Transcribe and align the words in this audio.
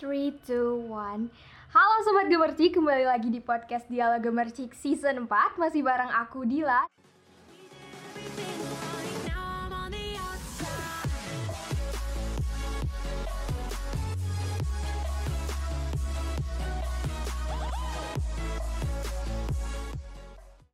3, 0.00 0.32
2, 0.48 0.88
1 0.88 1.28
Halo 1.76 1.96
Sobat 2.08 2.32
Gemercik, 2.32 2.72
kembali 2.72 3.04
lagi 3.04 3.28
di 3.28 3.36
podcast 3.36 3.84
Dialog 3.92 4.24
Gemercik 4.24 4.72
Season 4.72 5.28
4 5.28 5.60
Masih 5.60 5.84
bareng 5.84 6.08
aku 6.08 6.48
Dila. 6.48 6.88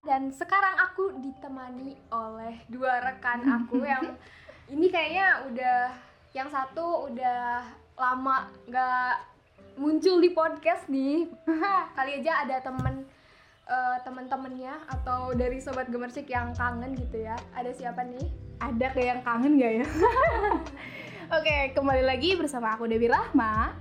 Dan 0.07 0.31
sekarang 0.31 0.79
aku 0.87 1.19
ditemani 1.19 1.99
oleh 2.15 2.63
dua 2.71 3.03
rekan 3.03 3.43
aku 3.43 3.83
yang 3.91 4.15
ini 4.71 4.87
kayaknya 4.87 5.51
udah 5.51 5.79
yang 6.31 6.47
satu 6.47 7.11
udah 7.11 7.67
lama 7.97 8.53
nggak 8.69 9.13
muncul 9.81 10.21
di 10.21 10.31
podcast 10.37 10.89
nih. 10.93 11.29
Kali 11.97 12.21
aja 12.21 12.45
ada 12.45 12.57
temen 12.61 13.09
eh, 13.67 13.97
temen-temennya 14.05 14.75
atau 15.01 15.33
dari 15.33 15.59
sobat 15.61 15.89
gemersik 15.89 16.29
yang 16.29 16.53
kangen 16.53 16.93
gitu 16.93 17.25
ya. 17.25 17.37
Ada 17.57 17.73
siapa 17.73 18.05
nih? 18.05 18.29
Ada 18.61 18.87
kayak 18.93 19.09
yang 19.09 19.23
kangen 19.25 19.53
gak 19.61 19.73
ya? 19.85 19.87
Oke, 21.37 21.57
kembali 21.75 22.05
lagi 22.07 22.39
bersama 22.39 22.73
aku 22.73 22.89
Dewi 22.89 23.09
Rahma. 23.09 23.75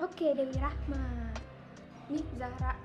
Oke, 0.00 0.32
Dewi 0.32 0.56
Rahma. 0.56 1.32
Nih 2.12 2.24
Zahra. 2.36 2.76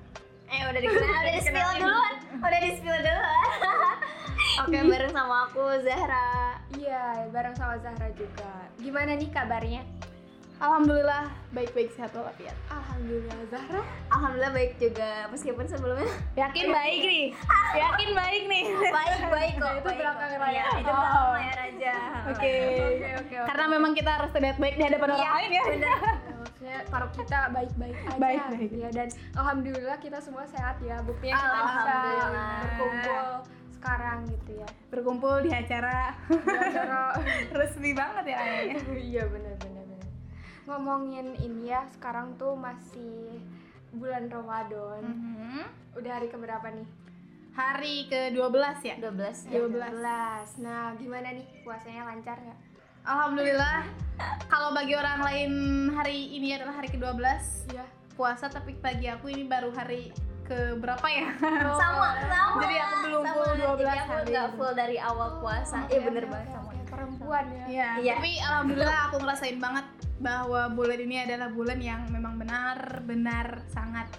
Eh 0.48 0.64
udah 0.64 0.80
dikenal, 0.80 1.04
udah 1.04 1.32
di 1.36 1.42
spill 1.44 1.70
duluan 1.76 2.14
Udah 2.40 2.60
di 2.64 2.70
spill 2.80 2.98
duluan 3.04 3.96
Oke 4.64 4.78
bareng 4.80 5.12
sama 5.12 5.36
aku 5.44 5.64
Zahra 5.84 6.56
Iya, 6.72 7.28
bareng 7.28 7.52
sama 7.52 7.76
Zahra 7.84 8.08
juga. 8.16 8.48
Gimana 8.80 9.12
nih 9.16 9.28
kabarnya? 9.28 9.84
Alhamdulillah 10.58 11.24
baik-baik 11.50 11.94
sehat 11.94 12.10
walafiat. 12.10 12.50
Alhamdulillah 12.66 13.38
Zahra. 13.46 13.78
Alhamdulillah 14.10 14.50
baik 14.50 14.74
juga 14.76 15.30
Meskipun 15.30 15.64
sebelumnya 15.64 16.10
Yakin 16.34 16.66
baik 16.76 17.00
nih? 17.00 17.24
Yakin 17.72 18.08
baik 18.12 18.42
nih? 18.44 18.64
Baik-baik 18.90 19.52
kok 19.54 19.72
Itu 19.72 19.86
baik 19.86 19.98
belakang 19.98 20.28
kok. 20.28 20.40
layar. 20.40 20.50
Iya, 20.50 20.66
Itu 20.74 20.90
Oh. 20.90 20.98
belakang 20.98 21.30
layar 21.32 21.58
aja 21.64 21.94
Oke. 22.28 22.54
Oke, 22.90 23.08
oke. 23.16 23.34
Karena 23.46 23.64
memang 23.68 23.92
kita 23.94 24.10
harus 24.12 24.30
terlihat 24.30 24.56
baik 24.56 24.74
di 24.74 24.84
hadapan 24.84 25.08
orang 25.08 25.20
Iya 25.20 25.30
lain 25.32 25.48
ya. 25.48 25.54
Ya, 25.54 25.64
maksudnya 26.34 26.78
kalau 26.84 27.08
kita 27.14 27.38
baik-baik 27.48 27.96
aja 27.96 28.18
Baik-baik. 28.18 28.58
gitu 28.60 28.76
ya 28.76 28.90
dan 28.92 29.08
alhamdulillah 29.32 29.96
kita 29.96 30.18
semua 30.18 30.44
sehat 30.44 30.76
ya 30.80 30.98
buktinya 31.00 31.38
kita 31.38 31.94
bisa 31.94 32.26
berkumpul 32.58 33.26
sekarang 33.70 34.18
gitu 34.26 34.50
ya 34.56 34.68
Berkumpul 34.90 35.34
di 35.38 35.50
acara 35.50 36.18
Di 36.26 36.50
acara 36.50 37.14
resmi 37.58 37.94
banget 37.94 38.24
ya 38.26 38.38
iya 38.90 39.22
benar 39.24 39.54
benar 39.54 39.54
benar 39.62 39.77
ngomongin 40.68 41.32
ini 41.38 41.66
ya 41.66 41.88
sekarang 41.90 42.36
tuh 42.36 42.52
masih 42.54 43.40
bulan 43.90 44.28
Ramadan 44.28 45.00
Mhm. 45.02 45.64
udah 45.96 46.12
hari 46.12 46.28
keberapa 46.28 46.68
nih 46.68 46.84
Hari 47.50 48.06
ke-12 48.06 48.54
ya? 48.84 48.94
12 48.98 49.48
Dua 49.48 49.58
ya. 49.58 49.66
belas. 49.66 49.90
12 50.54 50.62
nah 50.62 50.92
gimana 50.94 51.32
nih 51.32 51.46
puasanya 51.60 52.04
lancar 52.06 52.36
nggak 52.38 52.58
Alhamdulillah. 53.00 53.88
Kalau 54.44 54.70
bagi 54.70 54.92
orang 54.92 55.22
lain 55.22 55.52
hari 55.90 56.28
ini 56.30 56.52
adalah 56.52 56.76
hari 56.76 56.88
ke-12 56.88 57.24
iya 57.68 57.86
puasa 58.12 58.46
tapi 58.46 58.76
bagi 58.76 59.08
aku 59.08 59.26
ini 59.28 59.42
baru 59.44 59.70
hari 59.70 60.12
ke 60.44 60.76
berapa 60.76 61.02
ya? 61.08 61.32
Sama, 61.72 62.20
sama 62.20 62.60
Jadi 62.60 62.76
aku 62.76 62.94
belum 63.02 63.22
Sama. 63.22 63.32
full 63.34 63.52
12 63.56 63.80
Jadi 63.80 63.96
aku 63.96 64.12
hari. 64.12 64.54
full 64.54 64.74
dari 64.74 64.96
awal 65.00 65.28
puasa 65.38 65.78
Iya 65.86 66.00
bener 66.04 66.22
oke, 66.22 66.30
banget 66.30 66.46
oke, 66.46 66.54
sama 66.54 66.68
oke. 66.68 66.82
perempuan 66.86 67.44
ya 67.48 67.64
Iya, 67.66 67.88
Iya. 67.96 68.14
tapi 68.14 68.30
alhamdulillah 68.38 69.00
aku 69.08 69.16
ngerasain 69.18 69.58
banget 69.58 69.86
bahwa 70.18 70.66
bulan 70.68 70.98
ini 70.98 71.22
adalah 71.22 71.46
bulan 71.48 71.78
yang 71.78 72.02
memang 72.10 72.36
benar-benar 72.36 73.62
sangat 73.70 74.10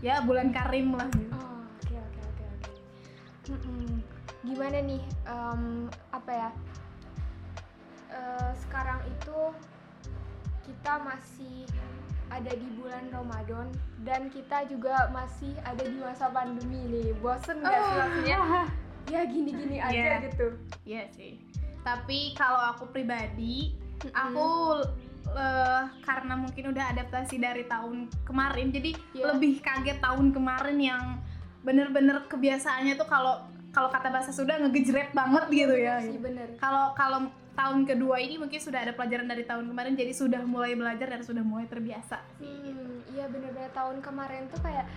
ya 0.00 0.20
bulan 0.20 0.52
karim 0.52 0.92
lah 0.92 1.08
gitu. 1.12 1.32
Oh, 1.32 1.64
oke 1.64 1.96
oke 1.96 2.20
oke 2.22 2.44
oke. 2.46 2.72
Gimana 4.40 4.78
nih 4.80 5.00
em, 5.26 5.62
apa 6.12 6.30
ya? 6.32 6.50
Eh, 8.10 8.50
sekarang 8.58 9.00
itu 9.06 9.38
kita 10.66 11.00
masih 11.00 11.64
ada 12.30 12.52
di 12.52 12.68
bulan 12.78 13.10
Ramadan 13.10 13.66
dan 14.06 14.30
kita 14.30 14.62
juga 14.66 15.10
masih 15.10 15.50
ada 15.64 15.82
di 15.82 15.98
masa 15.98 16.30
pandemi 16.30 16.78
nih. 16.86 17.10
Bosen 17.18 17.58
nggak 17.60 17.80
sih 17.80 17.94
maksudnya? 17.96 18.40
Ya 19.10 19.26
gini-gini 19.26 19.82
aja 19.82 19.90
Iya. 19.90 20.16
gitu. 20.30 20.54
Iya 20.86 21.02
sih. 21.10 21.42
Tapi 21.82 22.30
kalau 22.38 22.62
aku 22.70 22.86
pribadi, 22.94 23.74
Mm-mm. 24.06 24.14
aku 24.14 24.48
eh, 25.32 25.82
karena 26.00 26.34
mungkin 26.34 26.70
udah 26.70 26.84
adaptasi 26.90 27.36
dari 27.36 27.64
tahun 27.64 28.10
kemarin, 28.22 28.68
jadi 28.68 28.90
Iya. 29.12 29.24
lebih 29.30 29.60
kaget 29.60 29.98
tahun 29.98 30.30
kemarin 30.30 30.76
yang 30.76 31.02
bener-bener 31.60 32.24
kebiasaannya 32.26 32.96
tuh 32.96 33.04
kalau 33.04 33.44
kalau 33.70 33.86
kata 33.86 34.10
bahasa 34.10 34.30
sudah 34.30 34.58
ngegejrep 34.58 35.12
banget 35.12 35.44
gitu 35.48 35.74
ya. 35.74 36.02
Sih 36.02 36.18
bener. 36.18 36.58
Kalau 36.58 36.90
kalau 36.92 37.30
tahun 37.52 37.84
kedua 37.84 38.18
ini 38.18 38.34
mungkin 38.34 38.58
sudah 38.58 38.82
ada 38.82 38.90
pelajaran 38.90 39.26
dari 39.26 39.44
tahun 39.44 39.68
kemarin, 39.68 39.94
jadi 39.94 40.10
sudah 40.10 40.42
mulai 40.42 40.74
belajar 40.74 41.06
dan 41.06 41.22
sudah 41.22 41.42
mulai 41.42 41.66
terbiasa. 41.66 42.18
Hmm, 42.40 42.98
iya 43.08 43.26
bener-bener 43.26 43.70
tahun 43.70 44.00
kemarin 44.00 44.48
tuh 44.48 44.58
kayak 44.60 44.88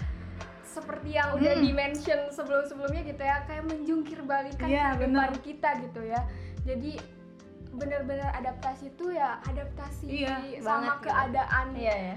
seperti 0.63 1.13
yang 1.13 1.37
udah 1.37 1.53
Hmm. 1.53 1.61
dimention 1.61 2.19
sebelum-sebelumnya 2.31 3.05
gitu 3.05 3.21
ya 3.21 3.45
kayak 3.45 3.63
menjungkir 3.63 4.25
balikan 4.25 4.65
Iya, 4.65 4.97
kehidupan 4.97 5.37
kita 5.45 5.69
gitu 5.85 6.01
ya 6.01 6.21
jadi 6.63 6.97
bener-bener 7.73 8.29
adaptasi 8.37 8.93
tuh 8.93 9.09
ya 9.11 9.41
adaptasi 9.49 10.05
Iya, 10.05 10.35
sama 10.61 10.65
banget 10.65 10.95
gitu. 10.95 11.05
keadaan 11.09 11.67
Iya 11.73 11.95
ya 11.97 12.15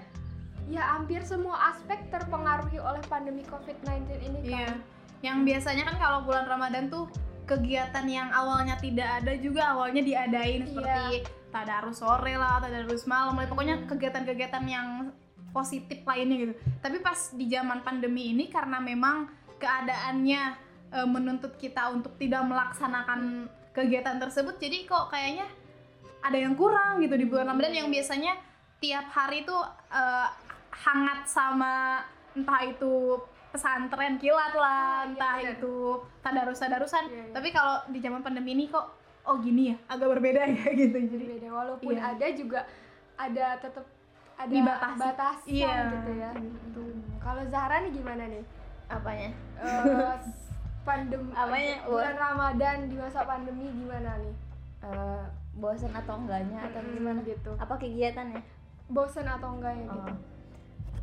ya 0.67 0.83
hampir 0.99 1.23
semua 1.23 1.71
aspek 1.71 2.11
terpengaruhi 2.11 2.83
oleh 2.83 2.99
pandemi 3.07 3.47
COVID-19 3.47 4.19
ini 4.19 4.39
kan 4.43 4.51
Iya. 4.51 4.71
Yang 5.25 5.39
biasanya 5.49 5.83
kan 5.89 5.97
kalau 5.97 6.19
bulan 6.29 6.45
Ramadan 6.51 6.91
tuh 6.93 7.07
kegiatan 7.47 8.05
yang 8.11 8.29
awalnya 8.35 8.75
tidak 8.83 9.23
ada 9.23 9.33
juga 9.39 9.73
awalnya 9.73 10.03
diadain 10.03 10.67
Iya. 10.67 10.69
seperti 10.69 11.07
tadarus 11.55 12.03
sore 12.03 12.35
lah, 12.37 12.59
tadarus 12.61 13.07
malam, 13.09 13.39
lah. 13.39 13.47
pokoknya 13.49 13.87
kegiatan-kegiatan 13.89 14.65
yang 14.67 14.89
positif 15.55 16.05
lainnya 16.05 16.37
gitu. 16.37 16.55
Tapi 16.85 17.01
pas 17.01 17.33
di 17.33 17.49
zaman 17.49 17.81
pandemi 17.81 18.35
ini 18.35 18.53
karena 18.53 18.77
memang 18.77 19.31
keadaannya 19.57 20.43
e, 20.93 20.99
menuntut 21.09 21.57
kita 21.57 21.89
untuk 21.97 22.13
tidak 22.21 22.45
melaksanakan 22.45 23.49
kegiatan 23.77 24.17
tersebut, 24.17 24.57
jadi 24.57 24.83
kok 24.83 25.07
kayaknya 25.07 25.45
ada 26.19 26.35
yang 26.35 26.57
kurang 26.57 26.99
gitu 26.99 27.13
di 27.13 27.23
bulan 27.23 27.47
Ramadan 27.47 27.77
yang 27.77 27.89
biasanya 27.89 28.35
tiap 28.77 29.07
hari 29.07 29.45
tuh 29.45 29.61
e, 29.87 30.03
hangat 30.75 31.25
sama 31.25 32.01
entah 32.33 32.63
itu 32.63 33.21
pesantren 33.49 34.17
kilat 34.17 34.51
Oh, 34.51 34.59
iya, 34.59 34.61
lah, 34.61 34.93
entah 35.07 35.35
benar. 35.39 35.55
itu 35.55 35.75
tadarus-tadarusan. 36.21 37.05
Iya, 37.07 37.17
iya. 37.23 37.33
Tapi 37.33 37.49
kalau 37.51 37.85
di 37.87 37.99
zaman 37.99 38.21
pandemi 38.21 38.53
ini 38.53 38.67
kok 38.67 38.85
oh 39.25 39.37
gini 39.39 39.71
ya, 39.71 39.77
agak 39.87 40.09
berbeda 40.11 40.41
ya 40.45 40.67
gitu. 40.83 40.97
jadi 40.97 41.09
Jadi 41.09 41.25
beda 41.37 41.49
walaupun 41.51 41.93
Iya. 41.93 42.03
ada 42.11 42.27
juga 42.33 42.61
ada 43.15 43.47
tetap 43.57 43.85
ada 44.37 44.51
Dibatasi. 44.51 44.99
batasan 44.99 45.49
Iya. 45.49 45.75
gitu 45.95 46.13
ya 46.15 46.31
Hmm, 46.33 46.97
kalau 47.19 47.43
Zahra 47.47 47.81
nih 47.81 47.93
gimana 47.93 48.25
nih 48.27 48.45
Apanya? 48.87 49.31
Eh, 49.59 50.15
pandemi 50.87 51.31
Apanya? 51.33 51.83
bulan 51.85 52.15
Ramadan 52.15 52.77
di 52.87 52.95
masa 52.95 53.21
pandemi 53.23 53.67
gimana 53.69 54.17
nih 54.17 54.35
Eh, 54.79 55.25
bosan 55.53 55.91
atau 55.91 56.15
enggaknya 56.17 56.63
atau 56.63 56.79
Mm-mm, 56.79 56.95
gimana? 56.95 57.21
gitu 57.23 57.51
Apa 57.57 57.75
kegiatannya? 57.75 58.39
bosen 58.87 59.27
atau 59.27 59.51
enggak 59.53 59.75
ya 59.75 59.83
gitu 59.85 59.99
Oh. 59.99 60.17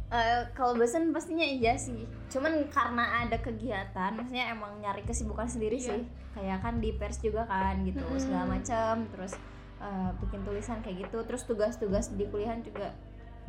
Eh, 0.09 0.45
kalau 0.53 0.73
bosan 0.73 1.09
pastinya 1.09 1.41
iya 1.41 1.73
sih. 1.75 2.05
Cuman 2.29 2.69
karena 2.69 3.25
ada 3.25 3.33
kegiatan, 3.35 4.13
maksudnya 4.13 4.45
emang 4.47 4.77
nyari 4.77 5.01
kesibukan 5.01 5.43
sendiri 5.43 5.75
Iya. 5.75 5.87
sih. 5.89 6.01
Kayak 6.31 6.61
kan 6.61 6.77
di 6.77 6.93
pers 6.93 7.17
juga 7.17 7.43
kan 7.43 7.81
gitu, 7.81 7.97
Mm-mm. 7.99 8.21
segala 8.21 8.45
macam. 8.47 9.09
Terus 9.09 9.33
eh, 9.79 10.09
bikin 10.15 10.41
tulisan 10.43 10.79
kayak 10.79 11.03
gitu. 11.03 11.17
Terus 11.23 11.43
tugas-tugas 11.43 12.13
di 12.13 12.23
kuliahan 12.25 12.61
juga 12.61 12.93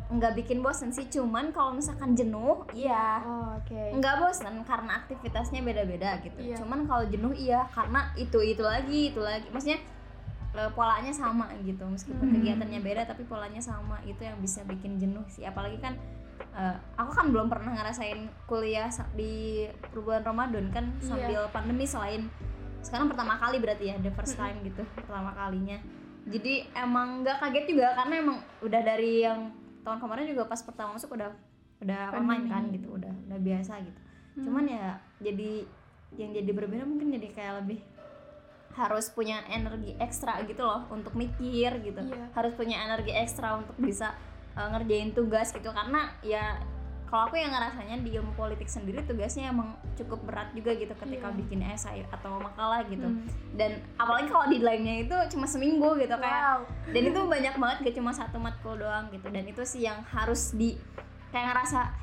nggak 0.04 0.36
bikin 0.36 0.60
bosan 0.60 0.92
sih. 0.92 1.08
Cuman 1.08 1.48
kalau 1.50 1.72
misalkan 1.72 2.12
jenuh, 2.12 2.68
iya. 2.76 3.24
oh, 3.24 3.56
oke 3.56 3.96
Nggak 3.96 4.14
bosan 4.20 4.60
karena 4.68 5.00
aktivitasnya 5.00 5.64
beda-beda 5.64 6.20
gitu. 6.20 6.38
Iya. 6.40 6.60
Cuman 6.60 6.84
kalau 6.84 7.04
jenuh 7.08 7.32
iya 7.32 7.64
karena 7.72 8.12
itu 8.14 8.36
itu 8.44 8.60
lagi, 8.60 9.10
itu 9.14 9.20
lagi. 9.20 9.48
Maksudnya 9.48 9.80
eh, 10.54 10.70
polanya 10.76 11.10
sama 11.10 11.48
gitu. 11.64 11.82
Meskipun 11.88 12.20
Hmm. 12.30 12.34
kegiatannya 12.36 12.80
beda 12.84 13.02
tapi 13.08 13.24
polanya 13.24 13.64
sama. 13.64 13.98
Itu 14.04 14.22
yang 14.22 14.36
bisa 14.44 14.60
bikin 14.68 15.00
jenuh 15.00 15.24
sih. 15.32 15.48
Apalagi 15.48 15.80
kan 15.80 15.96
eh, 16.54 16.76
aku 17.00 17.10
kan 17.14 17.26
belum 17.32 17.48
pernah 17.48 17.72
ngerasain 17.74 18.28
kuliah 18.44 18.90
di 19.16 19.64
bulan 19.94 20.22
Ramadan 20.22 20.68
kan 20.70 20.84
Iya. 21.00 21.06
sambil 21.06 21.40
pandemi 21.50 21.86
selain 21.86 22.26
sekarang 22.84 23.08
pertama 23.08 23.40
kali 23.40 23.58
berarti 23.64 23.90
ya 23.90 23.96
the 23.96 24.12
first 24.12 24.36
time 24.36 24.60
gitu 24.60 24.84
pertama 24.92 25.32
kalinya 25.32 25.80
jadi 26.28 26.68
emang 26.76 27.24
nggak 27.24 27.40
kaget 27.40 27.64
juga 27.72 27.96
karena 27.96 28.14
emang 28.20 28.38
udah 28.60 28.80
dari 28.84 29.24
yang 29.24 29.48
tahun 29.84 30.00
kemarin 30.00 30.24
juga 30.26 30.48
pas 30.48 30.60
pertama 30.60 30.96
masuk 30.96 31.12
udah 31.12 31.30
udah 31.78 32.02
online 32.16 32.48
kan 32.48 32.62
Pandemi. 32.64 32.76
gitu 32.80 32.88
udah 32.96 33.14
udah 33.28 33.38
biasa 33.38 33.72
gitu 33.84 34.00
cuman 34.40 34.64
ya 34.66 34.86
jadi 35.20 35.62
yang 36.16 36.30
jadi 36.32 36.50
berbeda 36.50 36.82
mungkin 36.82 37.12
jadi 37.12 37.28
kayak 37.30 37.54
lebih 37.62 37.80
harus 38.74 39.06
punya 39.06 39.46
energi 39.46 39.94
ekstra 40.02 40.42
gitu 40.42 40.66
loh 40.66 40.82
untuk 40.90 41.14
mikir 41.14 41.70
gitu 41.78 42.00
Iya. 42.02 42.26
harus 42.34 42.52
punya 42.58 42.82
energi 42.82 43.14
ekstra 43.14 43.54
untuk 43.54 43.78
bisa 43.78 44.10
uh, 44.58 44.66
ngerjain 44.74 45.14
tugas 45.14 45.54
gitu 45.54 45.70
karena 45.70 46.10
ya 46.26 46.58
kalau 47.14 47.30
aku 47.30 47.38
yang 47.38 47.54
ngerasanya 47.54 48.02
di 48.02 48.10
ilmu 48.10 48.34
politik 48.34 48.66
sendiri 48.66 48.98
tugasnya 49.06 49.46
emang 49.46 49.78
cukup 49.94 50.18
berat 50.26 50.50
juga 50.50 50.74
gitu 50.74 50.90
ketika 50.98 51.30
Iya. 51.30 51.38
bikin 51.38 51.62
esai 51.62 52.02
atau 52.10 52.42
makalah 52.42 52.82
gitu 52.82 53.06
Hmm. 53.06 53.22
dan 53.54 53.78
apalagi 53.94 54.26
kalau 54.26 54.50
deadline-nya 54.50 55.06
itu 55.06 55.14
cuma 55.30 55.46
seminggu 55.46 55.94
gitu 55.94 56.10
kayak 56.10 56.42
Wow. 56.58 56.58
dan 56.90 57.02
itu 57.06 57.20
banyak 57.22 57.54
banget 57.54 57.76
gak 57.86 57.94
cuma 57.94 58.10
satu 58.10 58.42
matkul 58.42 58.74
doang 58.74 59.14
gitu 59.14 59.30
dan 59.30 59.46
itu 59.46 59.62
sih 59.62 59.86
yang 59.86 60.02
harus 60.02 60.50
di 60.50 60.74
kayak 61.30 61.54
ngerasa 61.54 61.94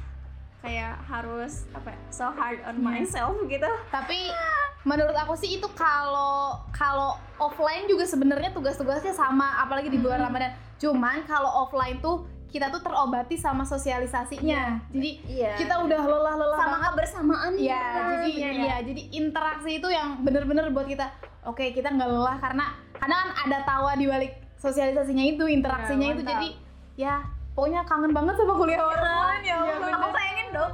kayak 0.63 0.95
harus 1.03 1.67
apa 1.73 1.91
ya, 1.91 1.99
so 2.07 2.31
hard 2.31 2.63
on 2.63 2.79
Iya. 2.79 2.85
myself 3.03 3.35
gitu 3.51 3.67
tapi 3.91 4.31
menurut 4.87 5.17
aku 5.19 5.35
sih 5.35 5.59
itu 5.59 5.67
kalau 5.75 6.55
kalau 6.71 7.19
offline 7.35 7.83
juga 7.85 8.07
sebenarnya 8.07 8.55
tugas-tugasnya 8.55 9.11
sama 9.11 9.59
apalagi 9.59 9.91
di 9.91 9.99
bulan 9.99 10.23
Ramadan 10.23 10.55
cuman 10.79 11.27
kalau 11.27 11.67
offline 11.67 11.99
tuh 11.99 12.23
kita 12.51 12.67
tuh 12.67 12.83
terobati 12.83 13.33
sama 13.33 13.63
sosialisasinya 13.63 14.91
jadi 14.91 15.09
iya 15.25 15.51
kita 15.55 15.79
udah 15.79 16.01
lelah-lelah 16.03 16.57
sama 16.57 16.71
banget 16.73 16.89
kebersamaan 16.91 17.51
Iya, 17.55 17.79
gitu. 17.79 17.99
jadi 18.03 18.31
Bener 18.35 18.53
iya, 18.59 18.75
jadi 18.83 19.01
interaksi 19.13 19.71
itu 19.73 19.87
yang 19.87 20.07
bener-bener 20.19 20.67
buat 20.69 20.83
kita. 20.83 21.07
Oke, 21.41 21.71
kita 21.71 21.89
nggak 21.89 22.05
lelah 22.05 22.37
karena 22.37 22.65
karena 22.93 23.15
kan 23.17 23.29
ada 23.41 23.57
tawa 23.63 23.95
di 23.95 24.05
balik 24.05 24.35
sosialisasinya 24.59 25.25
itu, 25.25 25.47
interaksinya 25.47 26.07
Ya, 26.07 26.13
itu. 26.13 26.21
Jadi 26.21 26.49
ya 26.95 27.15
pokoknya 27.51 27.81
kangen 27.83 28.11
banget 28.11 28.35
sama 28.35 28.53
kuliah 28.53 28.77
online 28.79 29.41
ya. 29.41 29.57
Iya, 29.57 29.73
Allah. 29.73 29.95
aku 29.95 30.07
pengen 30.11 30.47
dong 30.51 30.71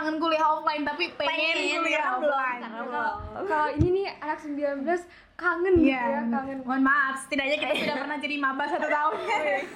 kangen 0.00 0.16
kuliah 0.16 0.46
offline 0.46 0.82
tapi 0.82 1.04
pengen, 1.14 1.36
pengen 1.52 1.78
kuliah 1.78 2.04
offline. 2.10 2.60
karena 2.62 3.02
Kalau 3.42 3.68
ini 3.70 3.88
nih 3.92 4.06
anak 4.16 4.38
19 4.40 4.80
kangen 5.34 5.72
gitu 5.74 5.86
Iya, 5.86 6.00
ya, 6.00 6.20
kangen. 6.26 6.58
mohon 6.62 6.82
maaf, 6.82 7.16
setidaknya 7.18 7.56
kita 7.58 7.72
sudah 7.78 7.96
pernah 7.98 8.16
jadi 8.16 8.34
maba 8.36 8.64
satu 8.66 8.84
tahun. 8.86 9.12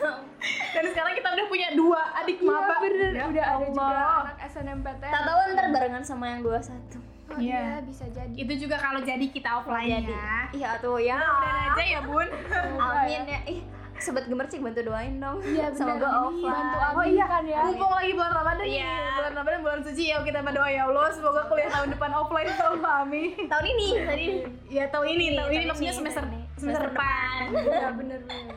Dan 0.75 0.85
sekarang 0.87 1.13
kita 1.15 1.29
udah 1.31 1.47
punya 1.47 1.69
dua 1.73 2.01
adik 2.15 2.37
Iya 2.39 2.49
maba. 2.51 2.75
bener, 2.81 3.11
Ya 3.13 3.25
udah 3.27 3.45
ada 3.47 3.65
juga 3.67 3.85
Allah. 3.85 4.13
anak 4.23 4.37
SNMPTN. 4.47 5.09
tak 5.11 5.23
tahu 5.23 5.39
ntar 5.51 5.67
barengan 5.71 6.03
sama 6.03 6.25
yang 6.27 6.41
21 6.41 7.01
Oh 7.27 7.41
Iya. 7.41 7.57
iya, 7.57 7.77
bisa 7.81 8.05
jadi. 8.07 8.33
Itu 8.35 8.53
juga 8.59 8.77
kalau 8.77 9.01
jadi 9.01 9.27
kita 9.27 9.49
offline 9.59 9.89
jadi 9.99 10.13
ya. 10.13 10.37
iya 10.53 10.71
tuh 10.77 10.97
ya 10.99 11.17
Mudah-mudahan 11.17 11.69
aja 11.71 11.85
ya, 11.87 12.01
Bun. 12.03 12.29
amin 12.75 13.23
ya 13.27 13.41
ih 13.47 13.61
sobat 13.97 14.25
gemercik 14.25 14.59
bantu 14.59 14.81
doain 14.83 15.17
dong 15.17 15.39
Iya, 15.41 15.71
semoga 15.71 16.03
Ini 16.03 16.19
offline 16.21 16.67
bantu 16.73 16.77
Oh 16.93 17.05
iya, 17.05 17.25
kan 17.25 17.43
ya. 17.45 17.59
mumpung 17.65 17.93
lagi 17.93 18.13
bulan 18.13 18.33
Ramadan 18.33 18.65
Iya. 18.65 18.91
nih. 18.91 19.13
Bulan 19.15 19.33
Ramadan 19.35 19.61
bulan 19.61 19.81
suci 19.83 20.05
ya 20.07 20.19
kita 20.21 20.41
berdoa 20.41 20.69
ya 20.69 20.83
Allah 20.85 21.07
semoga 21.11 21.43
kuliah 21.45 21.69
tahun 21.69 21.89
depan 21.91 22.11
offline 22.13 22.51
tahun 22.53 22.79
amin. 22.81 23.31
tahun 23.47 23.65
ini 23.69 23.87
tadi 24.03 24.27
Ya 24.69 24.85
tahun 24.89 25.07
ini, 25.09 25.25
tahun 25.33 25.49
ini 25.49 25.55
tahun 25.55 25.69
maksudnya 25.69 25.89
ini, 25.89 25.99
semester 25.99 26.23
tahun 26.23 26.35
ini. 26.35 26.43
semester 26.55 26.83
depan. 26.87 27.45
Iya, 27.55 27.89
bener 27.93 28.21
bener 28.25 28.57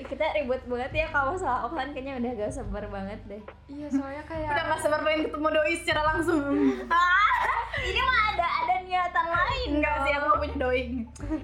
kita 0.00 0.26
ribut 0.34 0.58
banget 0.64 0.90
ya 0.96 1.06
kalau 1.06 1.30
masalah 1.30 1.60
offline 1.62 1.92
kayaknya 1.92 2.18
udah 2.18 2.30
gak 2.34 2.50
sabar 2.50 2.82
banget 2.84 3.20
deh 3.26 3.42
Iya, 3.68 3.86
soalnya 3.86 4.24
kayak 4.24 4.48
Udah 4.48 4.64
nggak 4.66 4.80
sabar 4.80 5.00
pengen 5.00 5.20
ketemu 5.22 5.48
doi 5.50 5.74
secara 5.76 6.00
langsung. 6.04 6.40
ah 6.88 7.30
ini 7.78 8.00
mah 8.00 8.20
ada 8.32 8.49
ada 9.20 9.28
niatan 9.28 9.28
lain 9.28 9.68
Enggak 9.70 9.96
sih, 10.02 10.12
aku 10.16 10.26
punya 10.40 10.54
doi. 10.56 10.82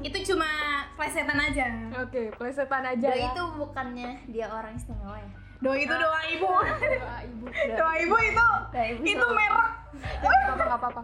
Itu 0.02 0.18
cuma 0.32 0.50
plesetan 0.96 1.38
aja. 1.38 1.66
Oke, 2.00 2.22
plesetan 2.34 2.84
aja 2.84 3.08
Doi 3.12 3.20
ya. 3.20 3.28
itu 3.30 3.42
bukannya 3.54 4.10
dia 4.26 4.46
orang 4.48 4.72
istimewa 4.74 5.18
ya 5.20 5.30
Doi 5.56 5.78
itu 5.84 5.94
doa 5.94 6.20
ibu. 6.28 6.50
Doa 6.52 7.18
ibu. 7.24 7.44
Doa 7.76 7.94
ibu 7.96 8.16
itu 8.20 8.46
Doa 8.72 8.84
ibu 8.92 9.02
itu 9.04 9.26
merek. 9.32 9.68
Apa-apa, 10.20 10.62
nggak 10.64 10.80
apa-apa. 10.80 11.02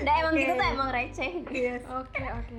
Nah 0.00 0.12
emang 0.22 0.34
Oke. 0.34 0.40
gitu 0.44 0.52
tuh 0.54 0.66
emang 0.70 0.90
receh 0.92 1.30
Yes. 1.50 1.82
Oke, 1.90 2.22
oke. 2.22 2.56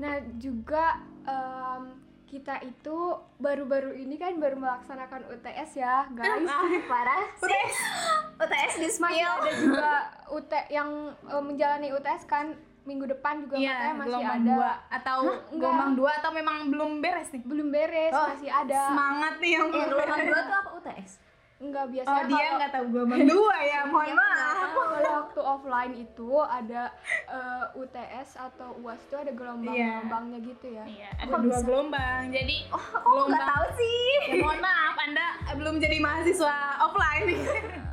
Nah, 0.00 0.16
juga 0.40 0.96
em, 1.28 1.82
kita 2.24 2.62
itu 2.62 2.98
baru-baru 3.36 3.92
ini 4.00 4.16
kan 4.16 4.38
baru 4.40 4.56
melaksanakan 4.56 5.28
UTS 5.28 5.70
ya, 5.76 6.08
guys. 6.14 6.46
parah 6.88 7.26
sih 7.36 7.64
UTS 8.42 8.74
di 8.80 8.88
spill 8.88 9.28
ada 9.42 9.52
juga 9.60 9.92
UT 10.30 10.50
yang 10.68 10.88
eh, 11.22 11.42
menjalani 11.42 11.90
UTS 11.90 12.24
kan 12.24 12.54
minggu 12.80 13.04
depan 13.04 13.44
juga 13.44 13.54
Iya, 13.54 13.70
katanya 13.70 13.92
masih 13.94 14.08
gelombang 14.08 14.38
ada. 14.38 14.50
dua 14.50 14.70
atau 14.88 15.18
Enggak. 15.20 15.52
gelombang 15.52 15.92
dua 15.94 16.10
atau 16.16 16.30
memang 16.32 16.56
belum 16.66 16.90
beres 16.98 17.28
nih? 17.28 17.42
Belum 17.42 17.68
beres, 17.68 18.10
Oh, 18.10 18.26
masih 18.26 18.48
ada. 18.48 18.80
Semangat 18.88 19.34
nih 19.36 19.50
yang 19.52 19.64
eh 19.64 19.70
belum 19.70 19.86
gelombang 19.86 20.08
beres. 20.16 20.28
dua 20.28 20.40
tuh 20.42 20.56
apa 20.56 20.70
UTS 20.76 21.12
Enggak 21.60 21.82
Oh 21.82 21.92
biasanya 21.92 22.24
dia 22.24 22.46
nggak 22.56 22.72
tahu 22.72 22.84
gelombang 22.88 23.22
dua 23.28 23.56
ya, 23.60 23.80
mohon 23.84 24.06
Iya, 24.06 24.14
maaf. 24.16 24.68
kalau 24.72 25.10
waktu 25.20 25.40
offline 25.42 25.94
itu 25.94 26.30
ada 26.40 26.82
eh, 27.28 27.64
UTS 27.76 28.28
atau 28.40 28.68
UAS 28.80 29.00
itu 29.02 29.16
ada 29.18 29.28
gelombang-gelombangnya 29.30 30.38
gitu 30.40 30.66
ya. 30.70 30.84
Iya, 30.88 31.08
ada 31.18 31.28
Kok 31.28 31.38
dua 31.38 31.52
bisa? 31.52 31.60
gelombang. 31.62 32.22
Jadi 32.32 32.56
oh 32.66 32.80
aku 32.96 33.28
nggak 33.28 33.44
tahu 33.46 33.66
sih 33.76 34.00
ya 34.24 34.34
mohon 34.40 34.58
maaf, 34.58 34.96
Anda 34.96 35.26
belum 35.52 35.74
jadi 35.76 35.96
mahasiswa 35.98 36.54
offline. 36.80 37.28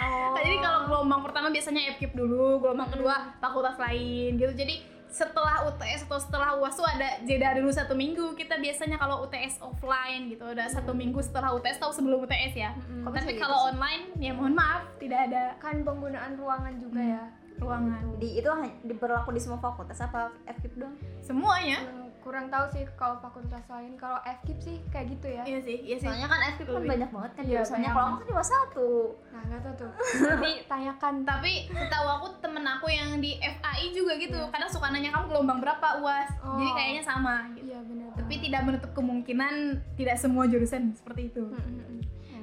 Oh. 0.00 0.32
Nah, 0.32 0.40
jadi 0.40 0.56
kalau 0.64 0.80
gelombang 0.88 1.20
pertama 1.20 1.48
biasanya 1.52 1.92
FKIP 1.96 2.16
dulu, 2.16 2.58
gelombang 2.64 2.88
kedua 2.88 3.36
fakultas 3.36 3.76
lain 3.76 4.40
gitu. 4.40 4.52
Jadi 4.56 4.80
setelah 5.10 5.66
UTS 5.66 6.06
atau 6.06 6.22
setelah 6.22 6.54
UAS 6.54 6.78
tuh 6.78 6.86
ada 6.86 7.18
jeda 7.26 7.58
dulu 7.58 7.68
satu 7.74 7.98
minggu. 7.98 8.38
Kita 8.38 8.56
biasanya 8.62 8.96
kalau 8.96 9.26
UTS 9.26 9.58
offline 9.60 10.30
gitu, 10.30 10.46
ada 10.46 10.70
satu 10.70 10.94
minggu 10.94 11.18
setelah 11.20 11.50
UTS 11.58 11.82
atau 11.82 11.90
sebelum 11.90 12.24
UTS 12.24 12.54
ya. 12.54 12.70
Kok 12.78 13.10
Tapi 13.10 13.34
gitu 13.34 13.42
kalau 13.42 13.58
sih? 13.58 13.68
online 13.74 14.04
ya 14.22 14.32
mohon 14.32 14.54
maaf 14.54 14.86
tidak 15.02 15.28
ada 15.28 15.58
kan 15.58 15.82
penggunaan 15.82 16.38
ruangan 16.38 16.74
juga 16.78 17.02
ya. 17.02 17.24
ruangan. 17.60 18.16
di 18.16 18.40
itu 18.40 18.48
hanya 18.48 18.72
diberlaku 18.88 19.36
di 19.36 19.40
semua 19.44 19.60
fakultas 19.60 20.00
apa 20.00 20.32
FKIP 20.48 20.80
doang 20.80 20.96
Semuanya. 21.20 21.84
Hmm, 21.84 22.08
kurang 22.20 22.46
tahu 22.52 22.64
sih 22.70 22.84
kalau 22.94 23.16
fakultas 23.18 23.64
lain. 23.66 23.96
Kalau 23.96 24.20
FKIP 24.22 24.58
sih 24.60 24.76
kayak 24.92 25.06
gitu 25.16 25.26
ya. 25.32 25.42
Iya 25.44 25.58
sih, 25.64 25.76
iya 25.82 25.96
sih. 25.96 26.06
soalnya 26.06 26.28
kan 26.28 26.40
FKIP 26.54 26.68
kan 26.68 26.76
Lebih. 26.80 26.90
banyak 26.92 27.10
banget 27.10 27.30
kan 27.32 27.42
Iya, 27.44 27.52
jurusannya 27.60 27.80
banyak 27.80 27.92
kalau 27.92 28.06
aku 28.06 28.16
kan 28.16 28.26
cuma 28.28 28.44
satu 28.44 28.88
Nah, 29.30 29.42
nggak 29.48 29.60
tahu 29.64 29.74
tuh. 29.80 29.90
Nanti 30.28 30.52
tanyakan. 30.68 31.14
Tapi 31.24 31.52
setahu 31.72 32.06
aku 32.06 32.26
temen 32.44 32.64
aku 32.66 32.86
yang 32.92 33.10
di 33.18 33.32
FAI 33.40 33.84
juga 33.96 34.12
gitu. 34.20 34.38
Iya. 34.38 34.52
Kadang 34.52 34.70
suka 34.70 34.86
nanya 34.92 35.10
kamu 35.14 35.24
gelombang 35.32 35.58
berapa 35.64 35.86
UAS. 36.04 36.30
Oh. 36.44 36.60
Jadi 36.60 36.70
kayaknya 36.76 37.02
sama 37.02 37.34
gitu. 37.56 37.72
Iya 37.72 37.80
benar. 37.84 38.10
Tapi 38.16 38.34
tidak 38.42 38.60
menutup 38.68 38.90
kemungkinan 38.92 39.54
tidak 39.96 40.16
semua 40.20 40.44
jurusan 40.44 40.92
seperti 40.92 41.32
itu. 41.32 41.44
Mm, 41.48 41.56
mm, 41.56 41.80
mm. 41.80 42.00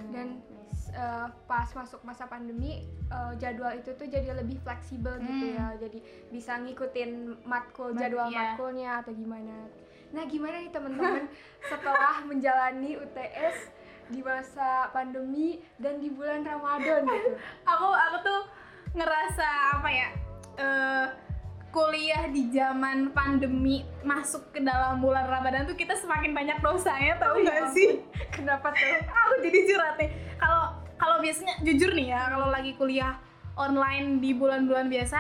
Dan 0.10 0.28
eh, 0.98 1.28
pas 1.46 1.70
masuk 1.70 2.02
masa 2.02 2.26
pandemi 2.26 2.82
eh, 3.08 3.34
jadwal 3.38 3.72
itu 3.72 3.94
tuh 3.94 4.06
jadi 4.06 4.34
lebih 4.34 4.58
fleksibel 4.60 5.14
gitu 5.20 5.46
Hmm. 5.48 5.56
ya. 5.56 5.68
Jadi 5.78 6.00
bisa 6.28 6.58
ngikutin 6.58 7.12
matkul 7.44 7.94
Mat- 7.94 8.02
jadwal 8.02 8.28
iya. 8.28 8.38
matkulnya 8.52 8.92
atau 9.00 9.14
gimana. 9.14 9.56
Nah, 10.08 10.24
gimana 10.26 10.56
nih 10.58 10.72
teman-teman 10.72 11.28
setelah 11.70 12.24
menjalani 12.24 12.98
UTS 12.98 13.58
di 14.08 14.24
masa 14.24 14.88
pandemi 14.90 15.60
dan 15.78 16.00
di 16.00 16.08
bulan 16.08 16.42
Ramadan 16.42 17.04
gitu. 17.04 17.30
Aku 17.72 17.88
aku 17.88 18.18
tuh 18.24 18.42
ngerasa 18.94 19.48
apa 19.76 19.90
ya? 19.90 20.10
eh 20.58 21.08
kuliah 21.68 22.26
di 22.26 22.50
zaman 22.50 23.12
pandemi 23.12 23.86
masuk 24.02 24.50
ke 24.50 24.58
dalam 24.58 24.98
bulan 24.98 25.28
Ramadan 25.28 25.68
tuh 25.68 25.76
kita 25.76 25.94
semakin 25.94 26.32
banyak 26.32 26.58
dosanya 26.58 27.20
tahu 27.20 27.44
nggak 27.44 27.70
sih? 27.70 28.02
Kenapa 28.32 28.72
tuh? 28.72 28.98
aku 29.22 29.34
jadi 29.44 29.60
curhat 29.68 29.96
nih 29.96 30.10
kalau 30.38 30.67
kalau 31.08 31.20
biasanya 31.20 31.56
jujur 31.62 31.92
nih 31.94 32.08
ya 32.10 32.22
kalau 32.28 32.48
lagi 32.48 32.76
kuliah 32.76 33.16
online 33.56 34.20
di 34.20 34.32
bulan-bulan 34.32 34.86
biasa 34.86 35.20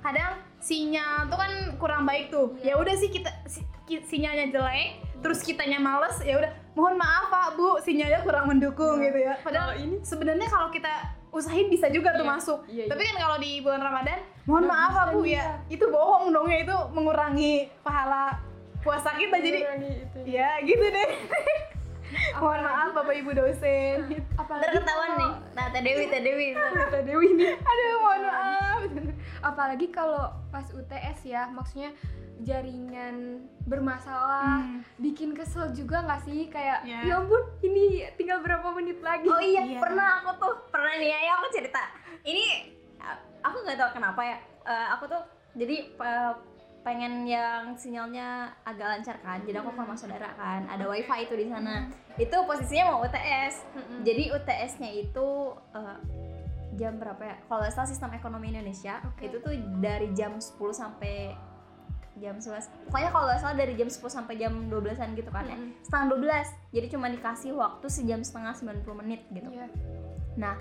kadang 0.00 0.34
sinyal 0.58 1.26
tuh 1.26 1.38
kan 1.38 1.50
kurang 1.76 2.02
baik 2.02 2.28
tuh 2.28 2.58
Iya. 2.58 2.74
ya 2.74 2.74
udah 2.76 2.94
sih 2.94 3.08
kita 3.08 3.30
si- 3.44 3.64
sinyalnya 4.04 4.50
jelek 4.50 4.88
terus 5.18 5.40
kitanya 5.40 5.78
males 5.78 6.18
ya 6.20 6.36
udah 6.36 6.50
mohon 6.72 6.94
maaf 6.94 7.26
pak 7.28 7.54
bu 7.54 7.78
sinyalnya 7.78 8.20
kurang 8.20 8.46
mendukung 8.46 8.98
Iya. 8.98 9.06
gitu 9.06 9.18
ya 9.20 9.34
padahal 9.40 9.70
ini 9.76 9.96
sebenarnya 10.02 10.46
kalau 10.46 10.68
kita 10.68 10.90
usahain 11.28 11.68
bisa 11.68 11.86
juga 11.88 12.12
tuh 12.12 12.22
Iya, 12.22 12.32
masuk 12.32 12.58
iya, 12.66 12.84
tapi 12.86 13.02
kan 13.04 13.16
kalau 13.16 13.36
di 13.38 13.60
bulan 13.60 13.80
ramadan 13.80 14.18
mohon 14.44 14.64
Nggak 14.64 14.74
maaf 14.74 14.92
pak 14.92 15.06
bu 15.08 15.20
ya 15.22 15.34
ya. 15.34 15.46
itu 15.68 15.84
bohong 15.86 16.24
dong 16.28 16.46
ya 16.46 16.58
itu 16.60 16.76
mengurangi 16.90 17.52
pahala 17.80 18.36
puasa 18.80 19.14
kita 19.14 19.36
jadi 19.36 19.58
Mengurangi 19.60 19.92
itu. 20.00 20.18
ya 20.26 20.50
gitu 20.60 20.84
deh 20.84 21.10
mohon 22.40 22.60
maaf 22.60 22.88
bapak 22.92 23.14
ibu 23.16 23.30
dosen 23.32 23.98
Apalagi 24.34 24.64
Ntar 24.64 24.72
ketahuan 24.78 25.08
kalau- 25.08 25.18
nih 25.18 25.32
nah 25.52 25.66
Teh 25.68 25.82
Dewi 25.82 26.04
Teh 26.06 26.20
Dewi 26.20 26.46
Kata 26.52 27.00
Dewi 27.02 27.28
nih. 27.34 27.52
aduh 27.54 27.94
mohon 27.98 28.22
maaf 28.22 28.80
Apalagi 29.48 29.86
kalau 29.88 30.24
pas 30.48 30.66
UTS 30.68 31.22
ya, 31.24 31.46
maksudnya 31.46 31.94
jaringan 32.40 33.38
bermasalah, 33.64 34.58
Hmm. 34.58 34.82
bikin 34.96 35.30
kesel 35.30 35.70
juga 35.70 36.00
nggak 36.00 36.22
sih? 36.22 36.46
Kayak 36.46 36.82
Ya. 36.82 37.02
ya 37.04 37.14
ampun, 37.16 37.38
ini 37.60 38.02
tinggal 38.14 38.40
berapa 38.40 38.66
menit 38.72 38.98
lagi. 38.98 39.26
oh 39.26 39.38
iya, 39.38 39.62
Iya. 39.64 39.78
pernah 39.78 40.18
aku 40.18 40.30
tuh 40.38 40.54
pernah 40.68 40.90
nih 40.92 41.10
ya 41.12 41.32
aku 41.34 41.46
cerita 41.52 41.82
ini 42.24 42.74
aku 43.40 43.56
nggak 43.60 43.76
tahu 43.76 43.90
kenapa 43.92 44.22
ya 44.24 44.38
Eh, 44.60 44.86
aku 44.90 45.04
tuh 45.06 45.22
jadi 45.54 45.76
pe- 45.92 46.36
pengen 46.88 47.28
yang 47.28 47.76
sinyalnya 47.76 48.48
agak 48.64 48.96
lancar 48.96 49.20
kan 49.20 49.44
jadi 49.44 49.60
aku 49.60 49.76
ke 49.76 49.80
rumah 49.84 49.98
saudara 50.00 50.32
kan 50.40 50.64
ada 50.72 50.88
wifi 50.88 51.28
itu 51.28 51.36
di 51.36 51.46
sana. 51.52 51.84
Itu 52.16 52.48
posisinya 52.48 52.96
mau 52.96 53.04
UTS 53.04 53.54
Mm-mm. 53.76 54.00
jadi 54.08 54.32
UTS-nya 54.32 54.90
itu 54.96 55.52
eh, 55.76 55.98
jam 56.80 56.96
berapa 56.96 57.20
ya? 57.20 57.36
Kalau 57.44 57.68
salah 57.68 57.90
sistem 57.92 58.16
ekonomi 58.16 58.56
Indonesia. 58.56 59.04
Oke. 59.04 59.28
itu 59.28 59.36
tuh 59.44 59.52
dari 59.84 60.08
jam 60.16 60.40
10 60.40 60.56
sampai 60.72 61.36
jam 62.18 62.34
11 62.40 62.90
pokoknya 62.90 63.10
kalau 63.14 63.24
nggak 63.30 63.40
salah 63.44 63.56
dari 63.60 63.78
jam 63.78 63.86
10 63.86 64.02
sampai 64.10 64.34
jam 64.40 64.52
12an 64.72 65.12
gitu 65.12 65.28
kan 65.28 65.44
ya. 65.44 65.54
Mm-mm. 65.60 65.84
setengah 65.84 66.06
12 66.16 66.74
jadi 66.74 66.86
cuma 66.88 67.06
dikasih 67.12 67.52
waktu 67.52 67.86
sejam 67.92 68.20
setengah 68.24 68.56
90 68.56 69.00
menit 69.04 69.20
gitu. 69.28 69.46
Iya. 69.52 69.68
nah 70.40 70.56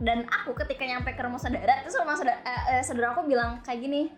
dan 0.00 0.24
aku 0.32 0.56
ketika 0.64 0.88
nyampe 0.88 1.12
ke 1.12 1.20
rumah 1.20 1.36
saudara 1.36 1.84
terus 1.84 1.98
rumah 2.00 2.16
saudara 2.16 2.40
eh, 2.40 2.80
eh, 2.80 2.82
saudara 2.86 3.12
aku 3.12 3.28
bilang 3.28 3.60
kayak 3.60 3.84
gini 3.84 4.08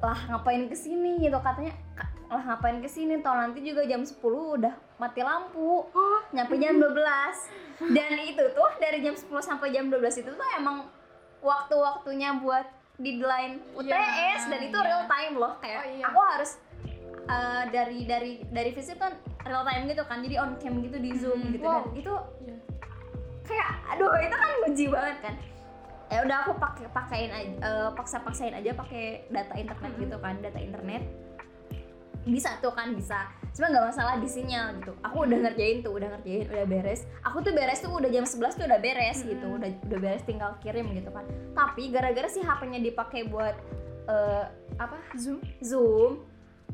lah 0.00 0.18
ngapain 0.28 0.66
ke 0.66 0.74
sini 0.74 1.18
gitu. 1.18 1.38
Katanya 1.38 1.74
"Ka- 1.92 2.06
lah 2.28 2.42
ngapain 2.44 2.78
ke 2.78 2.86
sini 2.86 3.18
tau 3.18 3.34
nanti 3.34 3.60
juga 3.60 3.82
jam 3.82 4.02
10 4.02 4.20
udah 4.54 4.70
mati 4.96 5.20
lampu. 5.20 5.86
Nyampe 6.30 6.54
jam 6.56 6.76
12 6.76 7.50
dan 7.90 8.12
itu 8.20 8.44
tuh 8.48 8.70
dari 8.76 9.00
jam 9.00 9.12
10 9.12 9.26
sampai 9.40 9.70
jam 9.70 9.86
12 9.86 9.96
itu 10.18 10.30
tuh 10.30 10.48
emang 10.54 10.86
waktu-waktunya 11.38 12.36
buat 12.36 12.66
deadline 12.96 13.62
UTS 13.72 14.42
dan 14.44 14.60
itu 14.60 14.74
iya. 14.74 14.84
real 14.84 15.04
time 15.06 15.34
loh 15.36 15.54
kayak 15.56 15.78
Oh, 15.78 15.86
iya. 15.88 16.04
aku 16.04 16.18
harus 16.20 16.50
eh, 17.24 17.62
dari 17.70 17.98
dari 18.04 18.32
dari 18.44 18.70
visit 18.72 18.98
kan 18.98 19.14
real 19.42 19.62
time 19.62 19.86
gitu 19.86 20.02
kan. 20.02 20.18
Jadi 20.20 20.34
on 20.36 20.58
cam 20.58 20.74
gitu 20.78 20.96
di 20.96 21.10
zoom 21.14 21.38
Hmm, 21.40 21.52
gitu. 21.52 21.64
Wow. 21.64 21.80
dan 21.80 21.94
itu 21.94 22.14
Iya. 22.42 22.56
kayak 23.44 23.70
aduh 23.88 24.12
itu 24.18 24.36
kan 24.36 24.50
uji 24.66 24.84
banget 24.86 25.16
kan 25.22 25.34
ya 26.08 26.24
udah 26.24 26.36
aku 26.44 26.52
pakai 26.56 26.86
pakein 26.90 27.30
aja 27.32 27.52
eh, 27.60 27.88
paksa 27.92 28.18
paksain 28.24 28.54
aja 28.56 28.72
pakai 28.72 29.28
data 29.28 29.54
internet 29.56 29.92
gitu 30.00 30.16
kan 30.20 30.34
data 30.40 30.60
internet. 30.60 31.02
Bisa 32.28 32.60
tuh 32.60 32.76
kan 32.76 32.92
bisa. 32.92 33.28
Cuma 33.56 33.72
nggak 33.72 33.88
masalah 33.88 34.20
di 34.20 34.28
sinyal 34.28 34.76
gitu. 34.82 34.92
Aku 35.00 35.24
udah 35.24 35.38
ngerjain 35.48 35.80
tuh 35.80 35.96
udah 35.96 36.08
ngerjain 36.12 36.44
udah 36.48 36.66
beres. 36.68 37.08
Aku 37.24 37.40
tuh 37.40 37.56
beres 37.56 37.80
tuh 37.80 37.88
udah 37.88 38.10
jam 38.12 38.28
11 38.28 38.58
tuh 38.58 38.66
udah 38.68 38.80
beres 38.80 39.18
gitu. 39.24 39.46
Udah 39.56 39.68
udah 39.88 39.98
beres 40.00 40.22
tinggal 40.28 40.52
kirim 40.60 40.92
gitu 40.92 41.08
kan. 41.08 41.24
Tapi 41.56 41.88
gara-gara 41.88 42.28
si 42.28 42.44
HP-nya 42.44 42.84
dipakai 42.84 43.28
buat 43.32 43.56
eh, 44.12 44.44
apa? 44.76 44.98
Zoom. 45.16 45.40
Zoom 45.64 46.24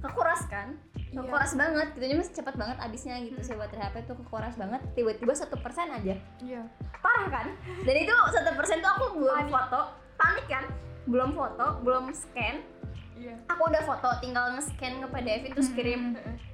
kekuras 0.04 0.44
kan 0.52 0.76
Iya. 1.14 1.22
kekuras 1.22 1.52
banget 1.54 1.88
gitu. 1.94 2.04
Masih 2.18 2.34
cepat 2.42 2.54
banget 2.58 2.76
abisnya 2.82 3.14
gitu 3.22 3.38
si 3.38 3.54
baterai 3.54 3.86
HP 3.86 3.96
tuh 4.10 4.18
kekuras 4.18 4.54
banget. 4.58 4.82
Tiba-tiba 4.98 5.32
satu 5.32 5.56
persen 5.62 5.86
aja. 5.94 6.18
Iya. 6.42 6.62
parah 6.98 7.28
kan? 7.30 7.46
Dan 7.86 7.96
itu 8.00 8.10
satu 8.10 8.50
persen 8.58 8.82
tuh 8.82 8.90
aku 8.90 9.06
belum 9.22 9.46
foto. 9.52 9.80
Panik 10.18 10.46
kan? 10.50 10.64
Belum 11.06 11.30
foto 11.36 11.66
belum 11.86 12.10
scan. 12.10 12.74
Iya. 13.14 13.38
aku 13.46 13.70
udah 13.70 13.82
foto 13.86 14.10
tinggal 14.18 14.58
nge-scan 14.58 14.98
ke 14.98 15.06
PDF 15.06 15.42
itu 15.46 15.54
terus 15.54 15.70
kirim. 15.70 16.18
Heeh. 16.18 16.53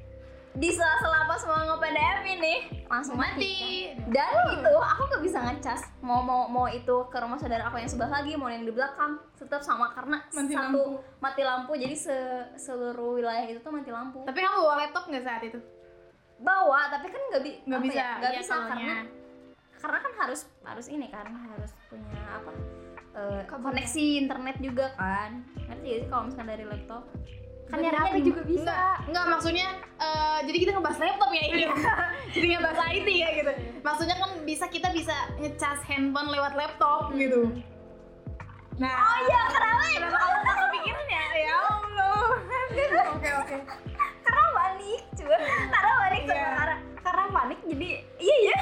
Di 0.50 0.66
sela-sela 0.68 1.24
pas 1.24 1.38
mau 1.46 1.62
nge-PDF 1.64 2.18
ini 2.28 2.54
langsung 2.84 3.14
mati, 3.14 3.38
mati 3.38 3.54
kan. 3.86 4.10
dan 4.10 4.34
itu 4.50 4.72
aku 4.74 5.02
gak 5.06 5.22
bisa 5.22 5.38
ngecas. 5.40 5.80
Mau 6.00 6.20
mau 6.20 6.50
mau 6.50 6.66
itu 6.66 7.06
ke 7.06 7.16
rumah 7.16 7.38
saudara 7.38 7.64
aku 7.64 7.78
yang 7.78 7.86
sebelah 7.86 8.10
lagi 8.12 8.34
mau 8.34 8.50
yang 8.50 8.66
di 8.66 8.70
belakang 8.70 9.22
tetap 9.34 9.62
sama 9.62 9.94
karena 9.94 10.18
Mati 10.26 10.50
satu 10.50 10.58
lampu. 10.58 10.82
mati 11.18 11.42
lampu. 11.42 11.72
Jadi 11.74 11.94
se- 11.94 12.50
seluruh 12.56 13.16
wilayah 13.16 13.46
itu 13.46 13.62
tuh 13.62 13.70
mati 13.70 13.88
lampu. 13.88 14.26
Tapi 14.26 14.36
kamu 14.36 14.58
bawa 14.58 14.74
laptop 14.80 15.06
nggak 15.06 15.22
saat 15.22 15.42
itu? 15.44 15.58
Bawa 16.36 16.80
tapi 16.88 17.06
kan 17.06 17.20
nggak 17.30 17.42
bi 17.42 17.50
apa 17.62 17.78
bisa. 17.80 17.94
ya, 17.94 18.08
nggak 18.18 18.32
iya, 18.32 18.40
bisa 18.42 18.52
soalnya. 18.52 18.74
karena 18.74 18.94
karena 19.80 19.98
kan 19.98 20.12
harus 20.18 20.40
harus 20.60 20.86
ini 20.88 21.06
kan 21.08 21.26
harus 21.30 21.70
punya 21.86 22.20
apa 22.28 22.52
Kabel. 23.46 23.64
koneksi 23.70 24.04
internet 24.18 24.56
juga 24.58 24.86
kan. 24.94 25.46
Ngerti 25.56 25.86
gak 25.86 25.98
sih 26.00 26.08
kalau 26.08 26.22
misalnya 26.26 26.48
dari 26.52 26.64
laptop 26.66 27.02
kan 27.70 27.78
Dari 27.78 27.94
HP 27.94 28.14
juga 28.20 28.42
bisa. 28.42 28.62
Enggak, 28.66 28.94
enggak 29.06 29.24
maksudnya 29.30 29.68
eh, 29.96 30.38
jadi 30.44 30.58
kita 30.58 30.70
ngebahas 30.74 30.98
laptop 30.98 31.30
ya 31.30 31.42
ini. 31.46 31.62
jadi 32.34 32.46
ngebahas 32.50 32.80
IT 32.90 33.08
ya 33.08 33.28
gitu. 33.32 33.52
Maksudnya 33.80 34.16
kan 34.18 34.30
bisa 34.42 34.64
kita 34.66 34.88
bisa 34.90 35.16
ngecas 35.38 35.80
handphone 35.86 36.28
lewat 36.28 36.52
laptop 36.54 37.14
gitu. 37.14 37.54
Nah, 38.76 38.92
oh 38.96 39.18
iya 39.24 39.40
kenapa 39.46 39.84
ya 39.86 39.98
kenapa 40.00 40.16
kamu 40.18 40.38
nggak 40.40 40.56
kepikiran 40.58 41.06
ya? 41.06 41.24
Ya 41.36 41.54
Allah. 41.56 42.28
Oke 43.12 43.30
oke. 43.36 43.56
karena 44.20 44.44
panik 44.54 45.02
cuy 45.12 45.36
karena 45.68 45.90
panik 45.98 46.22
Iya. 46.22 46.44
karena 46.54 46.76
karena 47.00 47.22
panik 47.28 47.60
jadi 47.66 47.88
iya 48.16 48.36
iya 48.40 48.58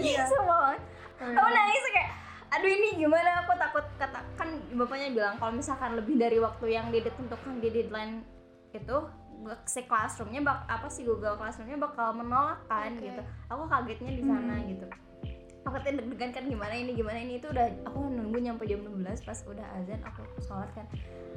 iya 0.00 0.22
semua 0.24 0.56
banget 0.70 0.82
aku 1.20 1.48
nangis 1.50 1.84
kayak 1.90 2.10
aduh 2.50 2.70
ini 2.70 2.88
gimana 2.96 3.30
aku 3.42 3.52
takut 3.54 3.84
kata 3.98 4.20
kan 4.34 4.48
bapaknya 4.72 5.08
bilang 5.12 5.34
kalau 5.36 5.52
misalkan 5.52 5.92
lebih 5.94 6.14
dari 6.16 6.38
waktu 6.38 6.66
yang 6.70 6.88
ditentukan 6.88 7.58
di 7.58 7.68
deadline 7.68 8.22
itu 8.72 8.96
si 9.64 9.80
classroomnya 9.82 10.40
bak 10.40 10.68
apa 10.68 10.86
sih 10.86 11.00
Google 11.00 11.32
Classroomnya 11.34 11.80
bakal 11.80 12.12
menolak 12.12 12.60
kan 12.68 12.92
Oke. 12.92 13.08
gitu 13.08 13.22
aku 13.48 13.62
kagetnya 13.66 14.12
di 14.12 14.22
sana 14.22 14.54
gitu 14.62 14.86
aku 15.60 15.76
deg-degan 15.80 16.30
kan 16.30 16.44
gimana 16.44 16.72
ini 16.72 16.92
gimana 16.92 17.18
ini 17.18 17.36
itu 17.36 17.48
udah 17.48 17.66
aku 17.84 18.00
nunggu 18.04 18.36
nyampe 18.38 18.64
jam 18.64 18.80
12 18.80 19.00
pas 19.24 19.38
udah 19.46 19.66
azan 19.76 20.00
aku 20.02 20.20
sholat 20.40 20.68
kan 20.72 20.84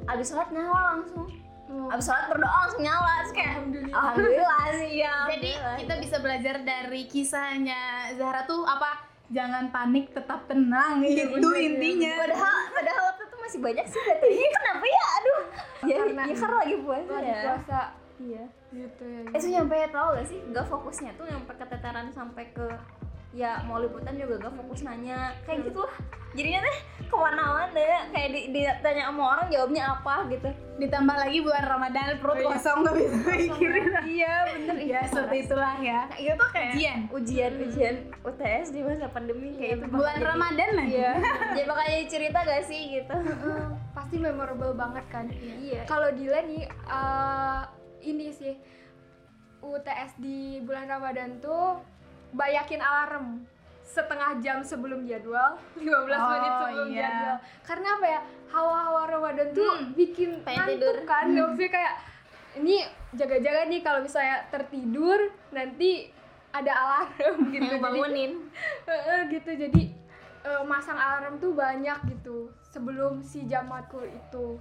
abis 0.06 0.26
sholat 0.28 0.48
nyala 0.50 0.96
langsung 0.96 1.28
Oh. 1.64 1.88
abis 1.88 2.04
sholat 2.04 2.28
berdoa 2.28 2.52
langsung 2.60 2.84
nyala 2.84 3.24
terus 3.24 3.32
kayak 3.32 3.52
Alhamdulillah. 3.56 3.96
alhamdulillah 3.96 4.64
sih 4.76 4.92
ya 5.00 5.14
Jadi 5.32 5.50
kita 5.80 5.94
bisa 5.96 6.16
belajar 6.20 6.54
dari 6.60 7.02
kisahnya 7.08 7.80
Zahra 8.14 8.44
tuh 8.44 8.68
apa? 8.68 9.00
Jangan 9.32 9.72
panik, 9.72 10.12
tetap 10.12 10.44
tenang. 10.44 11.00
itu 11.00 11.24
bener, 11.24 11.56
intinya. 11.56 12.20
padahal 12.20 12.56
padahal 12.68 13.02
waktu 13.08 13.22
itu 13.24 13.36
masih 13.40 13.58
banyak 13.64 13.86
sih 13.88 13.96
datanya 13.96 14.48
kenapa 14.52 14.84
ya 14.84 15.04
aduh 15.16 15.33
ya 15.86 15.96
Karena- 15.98 16.24
ya 16.24 16.34
karena 16.34 16.56
lagi 16.58 16.76
puasa 16.78 17.12
Lagi 17.12 17.26
ya. 17.26 17.40
puasa. 17.42 17.80
Iya. 18.14 18.44
Gitu 18.70 19.04
ya. 19.04 19.20
itu 19.32 19.46
nyampe 19.48 19.76
tau 19.88 20.08
gak 20.12 20.26
sih 20.26 20.38
gak 20.48 20.66
fokusnya 20.66 21.10
tuh 21.14 21.24
nyampe 21.24 21.52
keteteran 21.52 22.06
sampai 22.10 22.44
ke 22.50 22.66
ya 23.34 23.58
mau 23.62 23.76
liputan 23.76 24.14
juga 24.14 24.38
gak 24.40 24.54
fokus 24.54 24.80
nanya. 24.80 25.34
Kayak 25.42 25.68
gitu 25.68 25.82
lah 25.82 25.94
jadinya 26.34 26.60
teh 26.60 26.76
ke 27.04 27.14
mana-mana 27.14 27.78
ya 27.78 28.10
kayak 28.10 28.28
di, 28.28 28.40
ditanya 28.50 29.06
sama 29.06 29.22
orang 29.28 29.46
jawabnya 29.48 29.82
apa 29.92 30.14
gitu. 30.28 30.48
Ditambah 30.74 31.16
lagi 31.16 31.38
bulan 31.40 31.64
Ramadan 31.64 32.06
perut 32.16 32.34
Oh, 32.34 32.40
iya. 32.40 32.48
kosong 32.48 32.78
nggak 32.80 32.94
bisa 32.96 33.16
mikirin. 33.32 33.86
iya 34.04 34.32
bener. 34.48 34.76
Ya 34.80 35.00
seperti 35.06 35.36
itulah 35.40 35.74
ya. 35.78 36.00
Nah, 36.04 36.16
itu 36.16 36.34
tuh 36.34 36.48
kayak 36.50 36.72
Ujian. 36.74 36.98
ujian 37.10 37.52
ujian 37.60 37.94
UTS 38.20 38.66
di 38.68 38.80
masa 38.80 39.06
pandemi. 39.08 39.50
Kayak 39.52 39.72
itu 39.72 39.84
bakal 39.84 39.94
Bulan 39.96 40.16
jadi- 40.16 40.26
Ramadan 40.26 40.68
lah. 40.72 40.86
iya. 40.88 41.10
Jadi 41.52 41.66
bakal 41.68 41.84
jadi 41.88 42.06
cerita 42.08 42.38
gak 42.40 42.62
sih 42.64 42.80
gitu? 42.92 43.14
Heeh, 43.14 43.62
pasti 43.92 44.16
memorable 44.16 44.74
banget 44.74 45.04
kan. 45.06 45.26
iya. 45.60 45.82
Kalau 45.84 46.10
Dila 46.10 46.42
nih 46.42 46.62
eh, 46.66 47.60
ini 48.04 48.26
sih 48.30 48.54
UTS 49.60 50.18
di 50.18 50.38
bulan 50.60 50.84
Ramadan 50.88 51.38
tuh 51.38 51.78
bayakin 52.34 52.78
alarm 52.78 53.46
setengah 53.84 54.36
jam 54.38 54.58
sebelum 54.60 55.04
jadwal, 55.04 55.54
15 55.78 55.86
menit 55.86 56.50
Oh, 56.50 56.58
sebelum 56.60 56.86
iya. 56.88 57.00
jadwal. 57.00 57.36
Karena 57.62 57.88
apa 57.94 58.06
ya? 58.08 58.20
Hawa-hawa 58.48 59.02
Ramadan 59.08 59.48
tuh 59.50 59.70
Hmm, 59.72 59.94
bikin 59.94 60.30
ngantuk 60.40 61.02
kan. 61.04 61.26
Maksudnya 61.26 61.70
kayak 61.70 61.94
ini 62.54 62.76
jaga-jaga 63.12 63.66
nih 63.66 63.80
kalau 63.80 64.00
misalnya 64.00 64.46
tertidur 64.48 65.18
nanti 65.50 66.10
ada 66.50 66.70
alarm 66.72 67.38
gitu. 67.50 67.66
yang 67.66 67.82
bangunin 67.82 68.32
gitu 69.32 69.50
jadi 69.52 69.82
eh, 70.44 70.62
masang 70.64 70.94
alarm 70.94 71.34
tuh 71.36 71.50
banyak 71.50 71.98
gitu 72.08 72.50
sebelum 72.64 73.18
si 73.20 73.42
jam 73.44 73.66
matkul 73.66 74.02
itu 74.02 74.54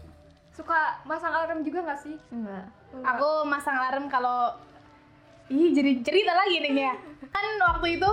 suka 0.50 0.74
masang 1.03 1.30
alarm 1.30 1.62
juga 1.62 1.82
nggak 1.84 2.01
sih 2.01 2.18
enggak 2.30 2.65
Enggak. 2.89 3.13
Aku 3.13 3.30
masang 3.44 3.74
alarm 3.75 4.06
kalau 4.06 4.53
Ih, 5.53 5.69
jadi 5.69 6.01
cerita 6.01 6.33
lagi 6.33 6.65
nih 6.65 6.74
ya. 6.74 6.93
Kan 7.29 7.45
waktu 7.62 8.01
itu 8.01 8.12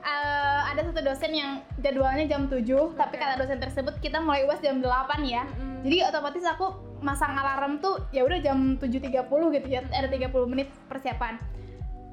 eh, 0.00 0.60
ada 0.72 0.80
satu 0.88 1.00
dosen 1.04 1.32
yang 1.36 1.50
jadwalnya 1.84 2.24
jam 2.24 2.48
7, 2.48 2.96
tapi 2.96 3.14
kata 3.20 3.36
dosen 3.36 3.60
tersebut 3.60 4.00
kita 4.00 4.24
mulai 4.24 4.48
UAS 4.48 4.64
jam 4.64 4.80
8 4.80 5.20
ya. 5.28 5.44
Mm-mm. 5.44 5.84
Jadi 5.84 5.96
otomatis 6.08 6.44
aku 6.48 6.72
masang 7.04 7.36
alarm 7.36 7.82
tuh 7.84 8.00
ya 8.14 8.24
udah 8.24 8.38
jam 8.40 8.80
7.30 8.80 9.12
gitu 9.58 9.68
ya, 9.68 9.84
ada 9.92 10.08
30 10.08 10.32
menit 10.48 10.72
persiapan. 10.88 11.36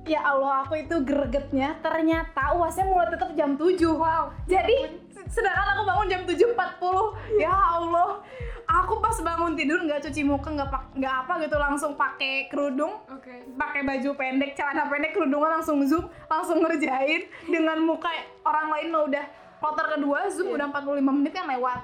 Ya 0.08 0.24
Allah, 0.24 0.64
aku 0.64 0.80
itu 0.80 0.96
gregetnya. 1.04 1.76
Ternyata 1.84 2.56
UASnya 2.56 2.86
mulai 2.88 3.12
tetap 3.12 3.36
jam 3.36 3.60
7. 3.60 3.84
Wow. 3.92 4.32
Jadi 4.48 5.02
sedangkan 5.28 5.68
aku 5.76 5.84
bangun 5.86 6.08
jam 6.08 6.22
7.40. 6.24 7.42
Ya 7.42 7.52
Allah. 7.52 8.24
Aku 8.70 9.02
pas 9.02 9.18
bangun 9.26 9.58
tidur 9.58 9.82
nggak 9.82 10.06
cuci 10.06 10.22
muka, 10.22 10.54
nggak 10.54 10.70
nggak 10.94 11.16
apa 11.26 11.42
gitu 11.42 11.58
langsung 11.58 11.98
pakai 11.98 12.46
kerudung, 12.54 13.02
oke. 13.10 13.58
pakai 13.58 13.82
baju 13.82 14.14
pendek, 14.14 14.54
celana 14.54 14.86
pendek, 14.86 15.18
kerudungan 15.18 15.58
langsung 15.58 15.82
zoom, 15.90 16.06
langsung 16.30 16.62
ngerjain 16.62 17.26
dengan 17.54 17.82
muka 17.82 18.14
orang 18.46 18.70
lain 18.70 18.88
mau 18.94 19.10
udah 19.10 19.26
kloter 19.58 19.98
kedua, 19.98 20.30
zoom 20.30 20.54
udah 20.54 20.70
45 20.70 21.02
menit 21.02 21.34
kan 21.34 21.50
lewat. 21.50 21.82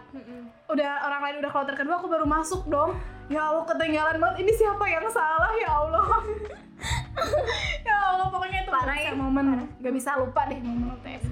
Udah 0.70 1.10
orang 1.10 1.22
lain 1.26 1.36
udah 1.42 1.50
kloter 1.50 1.74
kedua 1.74 1.98
aku 1.98 2.06
baru 2.06 2.30
masuk 2.30 2.70
dong. 2.70 2.94
Ya 3.34 3.50
Allah 3.50 3.66
ketinggalan 3.66 4.22
banget. 4.22 4.46
Ini 4.46 4.52
siapa 4.54 4.86
yang 4.86 5.10
salah? 5.10 5.52
Ya 5.58 5.70
Allah 5.74 6.06
ya 7.88 7.96
Allah 8.16 8.28
pokoknya 8.30 8.60
itu 8.68 8.72
Parah 8.72 8.98
ya, 9.00 9.12
momen 9.16 9.46
gak 9.80 9.94
bisa 9.96 10.20
lupa 10.20 10.48
deh 10.52 10.60
momen 10.60 10.96
UTS 11.00 11.26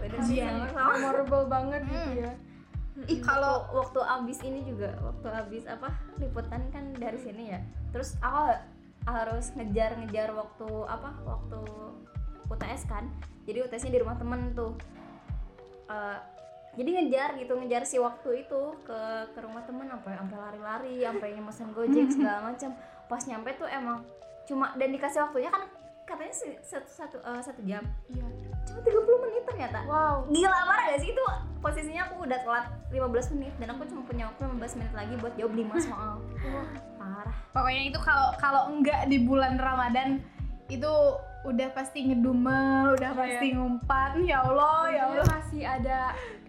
Ujian. 0.00 0.72
memorable 0.72 1.44
banget 1.46 1.82
gitu 1.86 2.12
ya 2.24 2.32
Ih 3.08 3.20
kalau 3.24 3.64
waktu 3.72 4.00
abis 4.04 4.44
ini 4.44 4.60
juga 4.66 4.92
waktu 5.00 5.28
abis 5.32 5.64
apa 5.64 5.88
liputan 6.20 6.68
kan 6.68 6.92
dari 7.00 7.16
sini 7.16 7.48
ya. 7.48 7.60
Terus 7.96 8.20
aku 8.20 8.52
harus 9.08 9.56
ngejar-ngejar 9.56 10.36
waktu 10.36 10.68
apa 10.84 11.16
waktu 11.24 11.60
UTS 12.52 12.84
kan. 12.84 13.08
Jadi 13.48 13.64
UTS-nya 13.64 13.92
di 13.96 14.00
rumah 14.04 14.20
temen 14.20 14.52
tuh. 14.52 14.76
Eh, 15.88 16.18
jadi 16.76 17.02
ngejar 17.02 17.30
gitu 17.40 17.52
ngejar 17.58 17.82
si 17.82 17.96
waktu 17.98 18.46
itu 18.46 18.60
ke 18.86 19.00
ke 19.34 19.38
rumah 19.42 19.66
temen 19.66 19.90
sampai 19.90 20.14
sampai 20.14 20.38
lari-lari 20.38 20.96
sampai 21.02 21.28
mesen 21.42 21.68
gojek 21.74 22.08
segala 22.14 22.52
macam 22.52 22.70
pas 23.10 23.22
nyampe 23.26 23.50
tuh 23.58 23.66
emang 23.66 24.06
cuma 24.50 24.74
dan 24.74 24.90
dikasih 24.90 25.22
waktunya 25.22 25.46
kan 25.46 25.62
katanya 26.02 26.34
satu 26.60 26.90
satu 26.90 27.16
eh, 27.22 27.38
satu 27.38 27.60
jam. 27.62 27.86
Iya. 28.08 28.26
cuma 28.66 28.80
30 28.82 29.22
menit 29.22 29.42
ternyata. 29.46 29.78
Wow. 29.84 30.26
gila 30.26 30.58
parah 30.64 30.84
gak 30.90 31.00
sih? 31.00 31.10
Itu 31.10 31.22
posisinya 31.58 32.02
aku 32.04 32.26
udah 32.26 32.38
telat 32.40 32.66
15 32.90 32.98
menit 33.32 33.54
dan 33.56 33.68
aku 33.70 33.86
cuma 33.86 34.02
punya 34.02 34.26
waktu 34.26 34.42
15 34.44 34.74
menit 34.76 34.92
lagi 34.92 35.14
buat 35.16 35.34
jawab 35.34 35.54
5 35.54 35.70
soal. 35.80 36.12
Parah. 36.98 37.36
Pokoknya 37.50 37.82
itu 37.86 37.98
kalau 38.02 38.28
kalau 38.36 38.62
enggak 38.68 39.06
di 39.06 39.22
bulan 39.22 39.54
Ramadan 39.54 40.18
itu 40.66 40.92
udah 41.40 41.68
pasti 41.72 42.04
ngedumel 42.04 42.94
udah 42.94 43.10
Iya. 43.10 43.20
pasti 43.22 43.46
ngumpat. 43.54 44.10
Ya 44.20 44.38
Allah 44.42 44.78
ya 44.86 45.02
Maksudnya 45.04 45.14
Allah. 45.16 45.26
masih 45.32 45.62
ada 45.62 45.98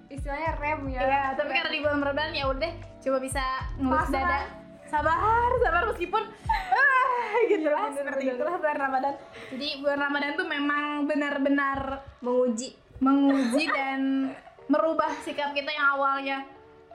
istilahnya 0.09 0.51
rem 0.57 0.81
ya. 0.89 0.99
ya 0.99 1.23
tapi 1.33 1.49
karena 1.49 1.71
di 1.71 1.79
bulan 1.79 1.99
Ramadan 2.01 2.31
ya 2.33 2.45
udah 2.45 2.71
coba 2.99 3.17
bisa 3.17 3.43
ngelus 3.79 4.09
dada 4.11 4.39
sabar 4.91 5.49
sabar 5.63 5.83
meskipun 5.95 6.23
ah, 6.51 7.33
gitu 7.47 7.67
lah 7.71 7.87
bener, 7.87 7.95
seperti 8.03 8.23
bener. 8.27 8.35
itulah 8.35 8.55
bulan 8.59 8.77
Ramadan. 8.77 9.13
Jadi 9.55 9.67
bulan 9.79 9.99
Ramadan 10.03 10.31
tuh 10.35 10.47
memang 10.47 10.83
benar-benar 11.07 11.79
menguji. 12.19 12.69
menguji 13.01 13.65
dan 13.65 14.29
merubah 14.69 15.09
sikap 15.25 15.57
kita 15.57 15.73
yang 15.73 15.97
awalnya 15.97 16.45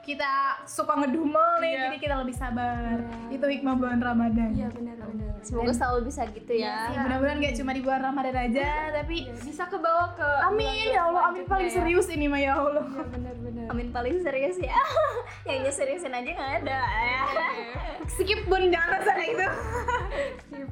kita 0.07 0.31
suka 0.63 0.95
ngedumel 0.95 1.59
nih 1.59 1.67
Iya. 1.69 1.81
jadi 1.83 1.97
kita 1.99 2.15
lebih 2.17 2.31
sabar 2.33 2.95
Iya. 2.95 3.35
itu 3.35 3.45
hikmah 3.49 3.75
bulan 3.75 3.99
Ramadan 3.99 4.49
Iya 4.49 4.71
benar 4.71 4.95
benar. 4.97 5.35
semoga 5.41 5.73
selalu 5.73 5.99
bisa 6.05 6.23
gitu 6.27 6.53
ya 6.53 6.87
Ya, 6.87 6.99
mudah-mudahan 7.01 7.37
gak 7.37 7.55
cuma 7.55 7.71
di 7.71 7.81
bulan 7.81 8.01
Ramadan 8.05 8.35
aja 8.41 8.67
tapi 8.93 9.15
Iya, 9.21 9.35
bisa 9.37 9.63
ke 9.65 9.77
bawah 9.77 10.15
ke 10.15 10.27
amin 10.45 10.87
ya 10.89 11.01
Allah 11.03 11.21
amin 11.27 11.43
paling 11.45 11.67
serius 11.67 12.07
ini 12.07 12.25
mah 12.25 12.39
ya 12.39 12.55
Allah 12.55 12.87
Iya 12.87 13.03
benar 13.05 13.35
benar. 13.37 13.65
amin 13.67 13.87
paling 13.89 14.15
serius 14.17 14.57
ya 14.57 14.79
yang 15.45 15.67
seriusin 15.67 16.13
aja 16.13 16.29
nggak 16.29 16.51
ada 16.61 16.79
ya 16.87 17.21
skip 18.09 18.41
bun 18.45 18.63
jangan 18.65 18.89
rasa 18.93 19.11
kayak 19.11 19.29
gitu 19.29 19.47
Sip. 20.47 20.67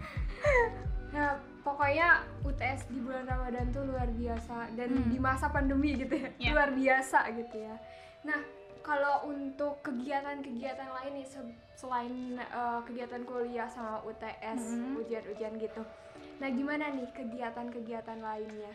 Nah, 1.12 1.32
pokoknya 1.62 2.08
UTS 2.42 2.88
di 2.88 3.00
bulan 3.00 3.24
Ramadan 3.26 3.68
tuh 3.70 3.84
luar 3.84 4.08
biasa 4.10 4.72
dan 4.74 4.90
Hmm. 4.94 5.08
di 5.08 5.18
masa 5.18 5.48
pandemi 5.48 5.96
gitu 5.96 6.12
ya, 6.14 6.28
Ya. 6.38 6.52
luar 6.52 6.72
biasa 6.72 7.24
gitu 7.34 7.56
ya. 7.58 7.76
Nah, 8.24 8.40
kalau 8.86 9.26
untuk 9.26 9.82
kegiatan-kegiatan 9.82 10.86
lain 10.88 11.12
nih 11.16 11.26
se- 11.26 11.42
selain 11.76 12.14
eh, 12.38 12.80
kegiatan 12.86 13.26
kuliah 13.26 13.66
sama 13.66 13.98
UTS, 14.04 14.62
Hmm. 14.72 15.02
ujian-ujian 15.02 15.58
gitu. 15.58 15.82
Nah, 16.38 16.50
gimana 16.50 16.94
nih 16.94 17.10
kegiatan-kegiatan 17.12 18.22
lainnya? 18.22 18.74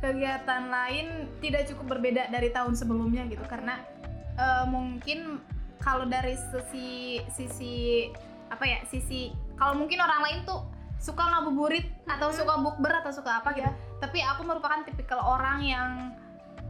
kegiatan 0.00 0.72
lain 0.72 1.06
tidak 1.38 1.68
cukup 1.68 1.92
berbeda 1.92 2.32
dari 2.32 2.48
tahun 2.48 2.72
sebelumnya 2.72 3.28
gitu 3.28 3.44
karena 3.44 3.84
eh, 4.32 4.64
mungkin 4.64 5.44
kalau 5.76 6.08
dari 6.08 6.40
sisi 6.40 6.88
sisi 7.28 8.08
apa 8.48 8.64
ya 8.64 8.80
sisi 8.88 9.28
kalau 9.54 9.76
mungkin 9.76 10.00
orang 10.00 10.24
lain 10.24 10.38
tuh 10.42 10.64
suka 10.96 11.20
ngabuburit 11.22 11.84
atau 12.06 12.32
suka 12.32 12.56
bukber 12.58 12.92
atau 12.94 13.12
suka 13.12 13.40
apa 13.40 13.52
gitu 13.52 13.60
Iya. 13.62 13.76
tapi 14.00 14.18
aku 14.20 14.40
merupakan 14.42 14.80
tipikal 14.82 15.20
orang 15.20 15.60
yang 15.60 16.16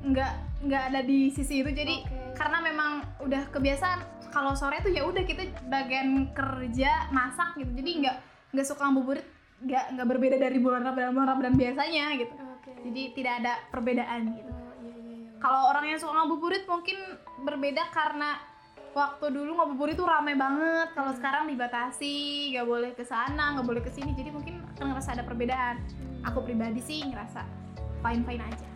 nggak 0.01 0.33
nggak 0.65 0.83
ada 0.93 1.01
di 1.05 1.29
sisi 1.33 1.61
itu. 1.61 1.71
Jadi 1.73 2.05
Oke. 2.05 2.37
karena 2.37 2.59
memang 2.65 2.91
udah 3.25 3.49
kebiasaan 3.53 4.31
kalau 4.31 4.55
sore 4.55 4.79
tuh 4.81 4.95
ya 4.95 5.05
udah 5.05 5.27
kita 5.27 5.49
bagian 5.69 6.33
kerja 6.33 7.11
masak 7.13 7.57
gitu. 7.61 7.71
Jadi 7.75 7.91
nggak 8.05 8.17
nggak 8.57 8.67
suka 8.67 8.89
ngabuburit 8.89 9.27
nggak 9.61 9.85
nggak 9.97 10.09
berbeda 10.09 10.37
dari 10.41 10.57
bulan 10.57 10.81
Ramadan 10.81 11.13
bulan 11.13 11.29
Ramadan 11.37 11.55
biasanya 11.55 12.17
gitu. 12.17 12.33
Oke. 12.33 12.73
jadi 12.89 13.03
tidak 13.13 13.35
ada 13.45 13.53
perbedaan 13.69 14.21
gitu. 14.37 14.53
Oh, 14.53 14.73
iya, 14.81 14.95
iya, 14.97 15.15
iya. 15.21 15.31
kalau 15.37 15.61
orang 15.69 15.85
yang 15.93 15.99
suka 16.01 16.13
ngabuburit 16.17 16.65
mungkin 16.65 16.97
berbeda 17.45 17.93
karena 17.93 18.41
waktu 18.97 19.27
dulu 19.31 19.51
ngabuburit 19.61 19.95
tuh 20.01 20.09
rame 20.09 20.33
banget. 20.33 20.97
Kalau 20.97 21.13
sekarang 21.13 21.45
dibatasi 21.53 22.15
nggak 22.57 22.67
boleh 22.67 22.91
ke 22.97 23.05
sana 23.05 23.57
nggak 23.59 23.67
boleh 23.69 23.83
ke 23.85 23.93
sini. 23.93 24.17
Jadi 24.17 24.33
mungkin 24.33 24.65
akan 24.77 24.97
ngerasa 24.97 25.11
ada 25.13 25.25
perbedaan. 25.29 25.77
Aku 26.25 26.41
pribadi 26.41 26.81
sih 26.81 27.05
ngerasa 27.05 27.45
fine 28.01 28.25
fine 28.25 28.43
aja. 28.45 28.70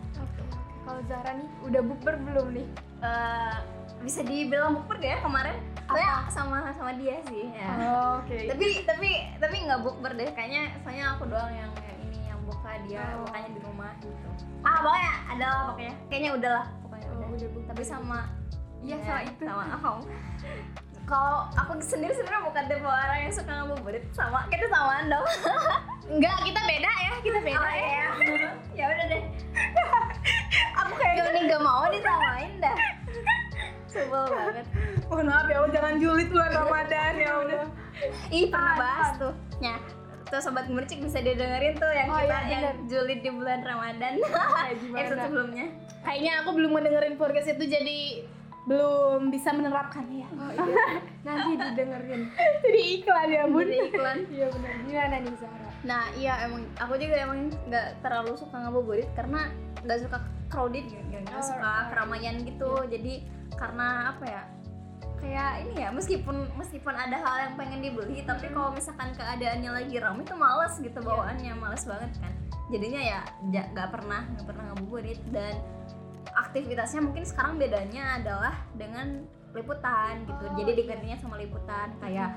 Kalau 0.85 1.01
Zahra 1.03 1.31
nih 1.33 1.49
udah 1.63 1.81
bukber 1.83 2.15
belum 2.19 2.47
nih? 2.53 2.67
Eh, 2.99 3.55
bisa 4.01 4.21
dibilang 4.21 4.73
bukber 4.75 4.97
ya 4.99 5.17
kemarin 5.17 5.57
saya 5.85 6.25
sama 6.27 6.65
sama 6.71 6.93
dia 6.93 7.21
sih 7.23 7.45
ya 7.47 7.69
Oke. 8.15 8.49
tapi 8.49 8.81
tapi 8.83 9.09
tapi 9.35 9.55
nggak 9.61 9.81
bukber 9.81 10.13
deh 10.13 10.29
kayaknya 10.31 10.73
soalnya 10.79 11.13
aku 11.13 11.25
doang 11.25 11.49
yang, 11.51 11.69
yang 11.75 11.97
ini 12.03 12.19
yang 12.23 12.39
buka 12.43 12.69
dia 12.83 13.01
Oh. 13.13 13.21
bukanya 13.23 13.49
di 13.51 13.61
rumah 13.61 13.91
gitu 13.99 14.27
ah 14.61 14.77
pokoknya 14.79 15.11
ada 15.27 15.45
lah 15.45 15.61
pokoknya 15.67 15.93
kayaknya 16.07 16.31
udah 16.33 16.51
lah 16.51 16.65
pokoknya 16.79 17.05
Oh, 17.05 17.13
udah. 17.15 17.27
udah 17.31 17.47
bukber. 17.47 17.65
tapi 17.67 17.83
sama 17.83 18.19
Iya, 18.79 18.95
ya, 18.95 19.01
sama 19.03 19.21
itu. 19.23 19.43
sama 19.43 19.63
aku 19.71 19.93
kalau 21.05 21.37
aku 21.53 21.71
sendiri 21.79 22.13
sebenarnya 22.13 22.43
bukan 22.43 22.63
tipe 22.65 22.81
orang 22.83 23.19
yang 23.19 23.33
suka 23.33 23.51
ngabuburit 23.55 24.03
sama 24.11 24.39
kita 24.49 24.65
samaan 24.67 25.05
dong 25.07 25.25
enggak 26.13 26.35
kita 26.43 26.61
beda 26.63 26.91
ya 26.99 27.11
kita 27.21 27.39
beda 27.39 27.57
Oh, 27.59 27.69
ya 27.71 27.85
ya 27.85 28.09
ya 28.77 28.85
udah 28.87 29.05
deh 29.07 29.23
kayak 31.15 31.31
Joni 31.31 31.41
gak 31.47 31.61
mau 31.61 31.83
disamain 31.87 32.51
dah. 32.59 32.77
Sebel 33.85 34.23
banget. 34.27 34.65
Mohon 35.05 35.25
maaf 35.25 35.45
ya 35.45 35.55
Allah 35.57 35.71
jangan 35.71 35.93
julid 35.97 36.27
bulan 36.27 36.51
Ramadan 36.51 37.11
ya 37.15 37.31
udah 37.39 37.63
ih 38.29 38.45
pernah 38.47 38.75
bahas 38.75 39.09
tuh. 39.15 39.33
Ya 39.59 39.75
tuh 40.25 40.41
sobat 40.41 40.65
gemercik 40.65 40.99
bisa 40.99 41.21
didengerin 41.21 41.77
tuh 41.77 41.85
yang 41.87 42.09
Oh, 42.09 42.17
kita 42.17 42.37
iya, 42.41 42.57
yang 42.65 42.89
julid 42.89 43.19
di 43.21 43.29
bulan 43.29 43.61
Ramadan. 43.61 44.17
Gimana? 44.17 44.97
episode 44.97 45.21
sebelumnya. 45.23 45.65
Kayaknya 46.01 46.31
aku 46.41 46.49
belum 46.51 46.71
mendengerin 46.73 47.15
podcast 47.15 47.47
itu 47.47 47.63
jadi 47.63 47.99
belum 48.65 49.29
bisa 49.29 49.53
menerapkannya 49.53 50.25
Oh 50.25 50.49
iya. 50.49 50.65
Nanti 51.29 51.51
didengerin. 51.55 52.21
jadi 52.59 52.81
iklan 52.97 53.27
ya 53.29 53.43
bun 53.45 53.63
Jadi 53.63 53.77
iklan. 53.85 54.17
Iya 54.27 54.47
benar. 54.49 54.73
Gimana 54.83 55.15
nih 55.21 55.35
Zahra? 55.37 55.63
nah 55.85 56.09
iya 56.17 56.33
emang 56.41 56.65
aku 56.81 56.97
juga 56.97 57.13
emang 57.21 57.39
nggak 57.69 58.01
terlalu 58.01 58.33
suka 58.33 58.57
ngabuburit 58.57 59.05
karena 59.13 59.53
nggak 59.85 60.01
suka 60.01 60.17
crowded 60.55 60.87
gitu 60.87 61.05
nggak 61.35 61.43
suka 61.43 61.73
keramaian 61.91 62.35
gitu. 62.47 62.71
Jadi 62.87 63.13
karena 63.59 64.15
apa 64.15 64.23
ya 64.23 64.43
kayak 65.19 65.51
ini 65.67 65.73
ya 65.83 65.89
meskipun 65.91 66.47
meskipun 66.59 66.93
ada 66.93 67.17
hal 67.17 67.35
yang 67.49 67.53
pengen 67.55 67.79
dibeli 67.81 68.21
tapi 68.27 68.51
kalau 68.51 68.69
misalkan 68.75 69.15
keadaannya 69.15 69.71
lagi 69.73 69.95
ramai 69.97 70.27
tuh 70.27 70.37
males 70.37 70.75
gitu 70.79 70.99
bawaannya 71.03 71.53
males 71.59 71.83
banget 71.83 72.11
kan. 72.23 72.33
Jadinya 72.71 73.01
ya 73.03 73.19
nggak 73.51 73.89
pernah 73.91 74.23
nggak 74.31 74.47
pernah 74.47 74.63
ngabuburit. 74.71 75.19
Dan 75.29 75.59
aktivitasnya 76.35 77.03
mungkin 77.03 77.27
sekarang 77.27 77.59
bedanya 77.59 78.23
adalah 78.23 78.55
dengan 78.79 79.27
liputan 79.51 80.23
gitu. 80.27 80.43
Oh, 80.47 80.55
jadi 80.55 80.71
iya. 80.71 80.79
digantinya 80.79 81.17
sama 81.19 81.35
liputan. 81.39 81.87
Kayak 81.99 82.31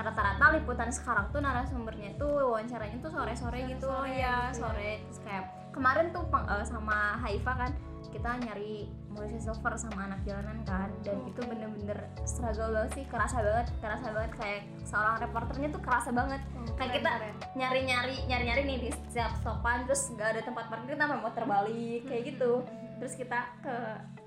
rata-rata 0.00 0.56
liputan 0.56 0.88
sekarang 0.88 1.28
tuh 1.28 1.44
narasumbernya 1.44 2.16
tuh 2.16 2.30
wawancaranya 2.50 2.98
tuh 3.04 3.10
sore-sore 3.10 3.60
gitu. 3.68 3.90
Sore 3.90 4.14
ya 4.16 4.48
sore. 4.54 5.02
Kayak 5.26 5.59
kemarin 5.70 6.10
tuh 6.10 6.26
peng- 6.28 6.46
eh, 6.46 6.66
sama 6.66 7.18
Haifa 7.18 7.52
kan 7.56 7.72
kita 8.10 8.42
nyari 8.42 8.90
Malaysia 9.10 9.38
Silver 9.38 9.78
sama 9.78 10.10
anak 10.10 10.26
jalanan 10.26 10.58
kan 10.66 10.90
dan 11.02 11.22
itu 11.26 11.40
bener-bener 11.46 12.10
struggle 12.26 12.74
banget 12.74 12.90
sih 12.98 13.04
kerasa 13.06 13.38
banget 13.38 13.66
kerasa 13.78 14.06
banget 14.10 14.32
kayak 14.34 14.60
seorang 14.82 15.16
reporternya 15.20 15.68
tuh 15.70 15.82
kerasa 15.82 16.10
banget. 16.10 16.42
Kayak 16.74 16.90
kita- 16.98 17.14
nyari-nyari 17.54 18.16
nyari-nyari 18.26 18.62
nih 18.66 18.78
di 18.80 18.90
setiap 18.90 19.30
stopan 19.38 19.86
terus 19.86 20.10
gak 20.14 20.34
ada 20.34 20.42
tempat 20.42 20.66
parkir 20.66 20.98
kita 20.98 21.06
mau 21.06 21.22
muter 21.22 21.44
balik 21.46 22.02
kayak 22.06 22.22
gitu. 22.34 22.66
Terus 22.98 23.14
kita 23.14 23.38
ke 23.62 23.74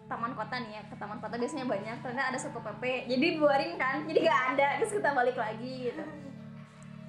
taman 0.03 0.35
kota 0.35 0.55
nih 0.59 0.71
ya 0.77 0.81
ke 0.87 0.95
taman 0.99 1.17
kota 1.17 1.35
biasanya 1.35 1.65
banyak 1.65 1.95
ternyata 2.03 2.35
ada 2.35 2.39
satu 2.39 2.59
pp 2.59 3.07
jadi 3.07 3.27
buarin 3.39 3.73
kan 3.79 4.03
jadi 4.05 4.19
gak 4.19 4.41
ada 4.53 4.67
terus 4.77 4.91
kita 4.93 5.09
balik 5.09 5.37
lagi 5.39 5.89
gitu 5.89 6.03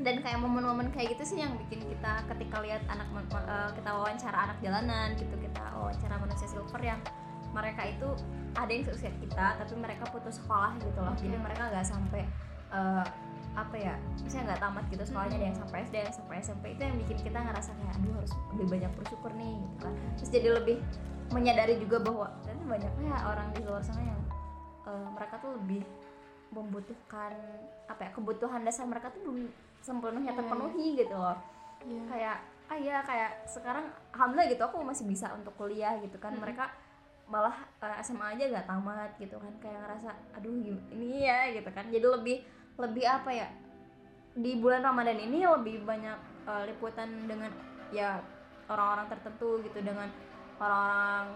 dan 0.03 0.19
kayak 0.27 0.43
momen-momen 0.43 0.91
kayak 0.91 1.15
gitu 1.15 1.35
sih 1.35 1.39
yang 1.39 1.55
bikin 1.67 1.87
kita 1.87 2.27
ketika 2.27 2.59
lihat 2.67 2.83
anak 2.91 3.07
eh, 3.15 3.71
kita 3.79 3.91
wawancara 3.95 4.39
anak 4.51 4.59
jalanan 4.59 5.15
gitu 5.15 5.35
kita 5.39 5.63
wawancara 5.79 6.19
manusia 6.19 6.51
silver 6.51 6.83
yang 6.83 6.99
mereka 7.55 7.87
itu 7.87 8.09
ada 8.59 8.71
yang 8.71 8.83
seusia 8.83 9.15
kita 9.23 9.55
tapi 9.63 9.75
mereka 9.79 10.11
putus 10.11 10.43
sekolah 10.43 10.75
gitu 10.83 10.99
loh. 10.99 11.15
Jadi 11.15 11.39
mereka 11.39 11.71
nggak 11.71 11.87
sampai 11.87 12.27
eh, 12.75 13.07
apa 13.55 13.77
ya 13.79 13.95
misalnya 14.19 14.51
nggak 14.51 14.61
tamat 14.67 14.85
gitu 14.91 15.03
sekolahnya 15.07 15.37
ada 15.39 15.47
yang 15.47 15.59
sampai 15.63 15.79
SD 15.87 15.95
ada 15.95 16.07
yang 16.11 16.17
sampai 16.19 16.37
SMP 16.43 16.65
itu 16.75 16.83
yang 16.83 16.97
bikin 17.07 17.19
kita 17.23 17.39
ngerasa 17.39 17.71
kayak 17.79 17.95
aduh 18.03 18.13
harus 18.19 18.33
lebih 18.51 18.67
banyak 18.67 18.93
bersyukur 18.99 19.31
nih 19.39 19.55
gitu 19.55 19.77
kan. 19.79 19.95
Terus 20.19 20.31
jadi 20.35 20.49
lebih 20.59 20.77
menyadari 21.31 21.75
juga 21.79 22.03
bahwa 22.03 22.27
ternyata 22.43 22.67
banyaknya 22.67 23.13
orang 23.31 23.49
di 23.55 23.61
luar 23.63 23.83
sana 23.87 24.03
yang 24.03 24.21
eh, 24.91 25.09
mereka 25.15 25.39
tuh 25.39 25.55
lebih 25.55 25.87
membutuhkan 26.51 27.35
apa 27.87 28.01
ya 28.07 28.11
kebutuhan 28.15 28.63
dasar 28.63 28.87
mereka 28.87 29.11
tuh 29.15 29.23
belum 29.23 29.51
sepenuhnya 29.85 30.33
Iya, 30.33 30.39
terpenuhi 30.41 30.87
gitu 30.97 31.17
loh. 31.17 31.37
Iya. 31.85 32.03
kayak 32.09 32.37
ah 32.65 32.79
ya 32.81 32.97
kayak 33.05 33.45
sekarang 33.45 33.93
alhamdulillah 34.17 34.49
gitu 34.49 34.63
aku 34.65 34.81
masih 34.81 35.05
bisa 35.05 35.29
untuk 35.37 35.53
kuliah 35.61 36.01
gitu 36.01 36.17
kan. 36.17 36.33
Mm. 36.33 36.41
mereka 36.41 36.73
malah 37.29 37.53
eh, 37.85 38.01
SMA 38.01 38.41
aja 38.41 38.45
gak 38.49 38.69
tamat 38.69 39.11
gitu 39.21 39.37
kan. 39.37 39.53
Kayak 39.61 39.79
ngerasa 39.85 40.11
aduh 40.41 40.57
ini 40.89 41.29
ya 41.29 41.53
gitu 41.53 41.69
kan. 41.69 41.85
Jadi 41.93 42.07
lebih 42.09 42.37
lebih 42.81 43.05
apa 43.05 43.31
ya 43.31 43.49
di 44.35 44.57
bulan 44.59 44.81
Ramadan 44.83 45.21
ini 45.21 45.45
lebih 45.45 45.85
banyak 45.85 46.19
eh, 46.49 46.63
liputan 46.73 47.29
dengan 47.29 47.53
ya 47.93 48.25
orang-orang 48.73 49.07
tertentu 49.13 49.61
gitu 49.61 49.85
dengan 49.85 50.09
orang-orang 50.57 51.29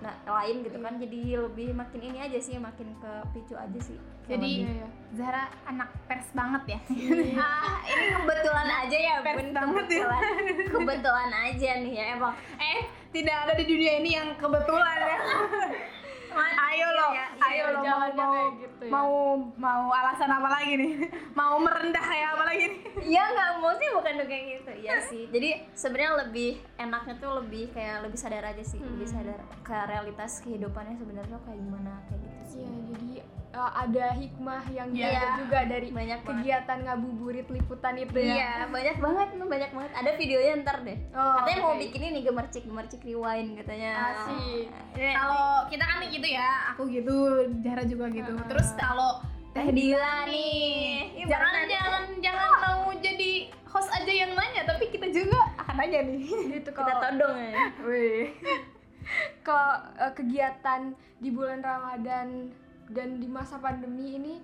nah, 0.00 0.14
lain 0.24 0.64
gitu 0.64 0.80
kan 0.80 0.96
jadi 0.96 1.20
lebih 1.44 1.76
makin 1.76 2.00
ini 2.00 2.18
aja 2.20 2.38
sih 2.40 2.56
makin 2.56 2.88
ke 2.96 3.12
picu 3.32 3.54
aja 3.54 3.78
sih 3.80 3.96
Jadi 4.30 4.62
Iya, 4.62 4.70
iya. 4.70 4.88
Zahra 5.10 5.44
anak 5.66 5.90
pers 6.06 6.30
banget 6.30 6.78
ya. 6.78 6.80
ah 7.42 7.82
ini 7.84 8.06
kebetulan 8.14 8.68
aja 8.86 8.96
ya 8.96 9.14
Pers 9.20 9.36
bun 9.36 9.48
banget 9.50 9.86
ya. 9.90 10.06
kebetulan 10.06 10.22
kebetulan 10.74 11.30
aja 11.34 11.70
nih 11.82 11.92
ya 11.92 12.04
emang 12.14 12.34
eh, 12.56 12.80
tidak 13.10 13.36
ada 13.44 13.52
di 13.58 13.64
dunia 13.66 13.92
ini 13.98 14.10
yang 14.14 14.28
kebetulan 14.38 14.98
ya. 15.02 15.18
ayo 16.32 16.86
lo, 16.90 17.08
Iya, 17.10 17.26
iya, 17.26 17.44
ayo 17.44 17.64
lo 17.66 17.78
mau 17.80 17.98
mau, 18.10 18.32
kayak 18.32 18.52
gitu 18.60 18.82
ya. 18.82 18.90
mau 18.90 19.12
mau 19.56 19.84
alasan 19.90 20.30
apa 20.30 20.48
lagi 20.50 20.72
nih? 20.74 20.92
mau 21.38 21.54
merendah 21.56 22.06
ya 22.06 22.26
apa 22.32 22.44
lagi 22.44 22.64
nih? 22.66 22.80
Iya 23.10 23.22
nggak 23.26 23.50
mau 23.58 23.72
sih 23.74 23.88
bukan 23.90 24.14
kayak 24.22 24.44
gitu 24.52 24.72
ya 24.80 24.96
sih 25.02 25.24
jadi 25.28 25.50
sebenarnya 25.72 26.12
lebih 26.20 26.50
enaknya 26.76 27.14
tuh 27.16 27.30
lebih 27.36 27.64
kayak 27.70 28.04
lebih 28.04 28.16
sadar 28.16 28.44
aja 28.44 28.62
sih 28.62 28.78
lebih 28.78 29.04
sadar 29.04 29.40
ke 29.60 29.76
realitas 29.84 30.38
kehidupannya 30.40 30.94
sebenarnya 30.94 31.32
tuh 31.32 31.42
kayak 31.42 31.58
gimana 31.58 31.92
kayak 32.06 32.20
gitu 32.22 32.42
sih 32.46 32.58
Iya, 32.60 32.78
jadi 32.92 33.08
uh, 33.50 33.72
ada 33.76 34.14
hikmah 34.14 34.62
yang 34.70 34.88
Iya. 34.90 35.08
diambil 35.10 35.30
juga 35.42 35.58
dari 35.66 35.88
Banyak 35.90 36.20
banget. 36.20 36.30
kegiatan 36.30 36.78
ngabuburit 36.86 37.46
liputan 37.46 37.94
itu 37.96 38.18
ya. 38.18 38.34
Iya, 38.34 38.52
banyak 38.68 38.96
banget, 38.98 39.28
banyak 39.36 39.70
banget. 39.70 39.92
Ada 39.94 40.10
videonya 40.14 40.52
ntar 40.62 40.76
deh. 40.82 40.98
Oh, 41.10 41.32
katanya 41.38 41.58
mau 41.60 41.74
oke. 41.74 41.82
bikin 41.82 42.02
ini 42.04 42.20
gemercik 42.22 42.64
gemercik 42.64 43.00
rewind 43.02 43.50
katanya. 43.56 43.90
Asik. 44.12 44.66
Ini 44.94 45.10
Kalau 45.12 45.46
kita 45.66 45.84
kan 45.84 45.98
gitu 46.06 46.28
ya, 46.28 46.48
aku 46.70 46.82
gitu, 46.86 47.16
Zahra 47.60 47.84
juga 47.84 48.06
gitu. 48.08 48.32
Terus 48.46 48.68
kalau 48.74 49.22
Teh 49.50 49.66
Dila 49.68 50.30
nih. 50.30 51.10
Ih, 51.18 51.26
jangan 51.26 51.66
jangan 51.66 52.02
jangan 52.22 52.50
mau 52.62 52.86
jadi 52.94 53.30
host 53.66 53.90
aja 53.90 54.06
yang 54.06 54.30
nanya, 54.30 54.62
tapi 54.62 54.86
kita 54.88 55.10
juga 55.10 55.42
akan 55.58 55.74
nanya 55.74 56.06
nih. 56.06 56.22
Gitu 56.54 56.70
kita 56.70 56.78
kalau 56.86 57.02
todong 57.02 57.34
ya. 57.34 57.54
Wih. 57.82 58.30
Kalau 59.42 59.70
uh, 59.98 60.12
kegiatan 60.14 60.80
di 61.18 61.34
bulan 61.34 61.60
Ramadan 61.60 62.54
dan 62.90 63.22
di 63.22 63.28
masa 63.30 63.56
pandemi 63.62 64.18
ini 64.18 64.34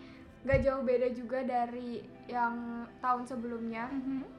gak 0.46 0.62
jauh 0.62 0.82
beda 0.86 1.10
juga 1.10 1.42
dari 1.42 2.06
yang 2.30 2.86
tahun 3.02 3.26
sebelumnya 3.26 3.90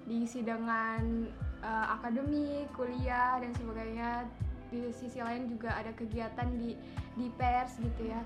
diisi 0.07 0.39
dengan 0.39 1.27
uh, 1.59 1.85
akademik, 1.99 2.71
kuliah 2.71 3.39
dan 3.43 3.51
sebagainya. 3.55 4.23
Di 4.67 4.91
sisi 4.91 5.19
lain 5.23 5.47
juga 5.47 5.75
ada 5.75 5.91
kegiatan 5.95 6.47
di 6.59 6.75
di 7.15 7.27
pers 7.35 7.79
gitu 7.79 8.07
ya. 8.07 8.23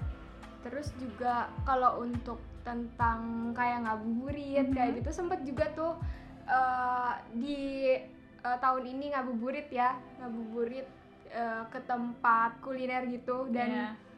Terus 0.61 0.93
juga 1.01 1.49
kalau 1.65 2.05
untuk 2.05 2.37
tentang 2.61 3.49
kayak 3.57 3.89
ngabuburit 3.89 4.69
kayak 4.77 5.01
gitu 5.01 5.09
sempat 5.09 5.41
juga 5.41 5.65
tuh 5.73 5.97
uh, 6.45 7.17
di 7.33 7.97
uh, 8.45 8.57
tahun 8.61 8.85
ini 8.93 9.17
ngabuburit 9.17 9.73
ya, 9.73 9.97
ngabuburit 10.21 10.85
uh, 11.33 11.65
ke 11.73 11.81
tempat 11.89 12.61
kuliner 12.61 13.09
gitu 13.09 13.49
dan 13.49 13.69
Iya. 13.73 14.11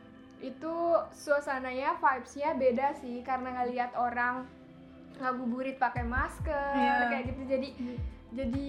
Itu 0.44 0.76
suasananya 1.16 1.96
vibes-nya 1.98 2.52
beda 2.54 2.92
sih 2.94 3.24
karena 3.24 3.56
ngelihat 3.58 3.96
orang 3.96 4.44
ngabuburit 5.16 5.78
pakai 5.78 6.04
masker 6.04 6.74
Iya. 6.74 7.08
kayak 7.08 7.24
gitu 7.30 7.42
jadi 7.48 7.68
jadi 8.34 8.68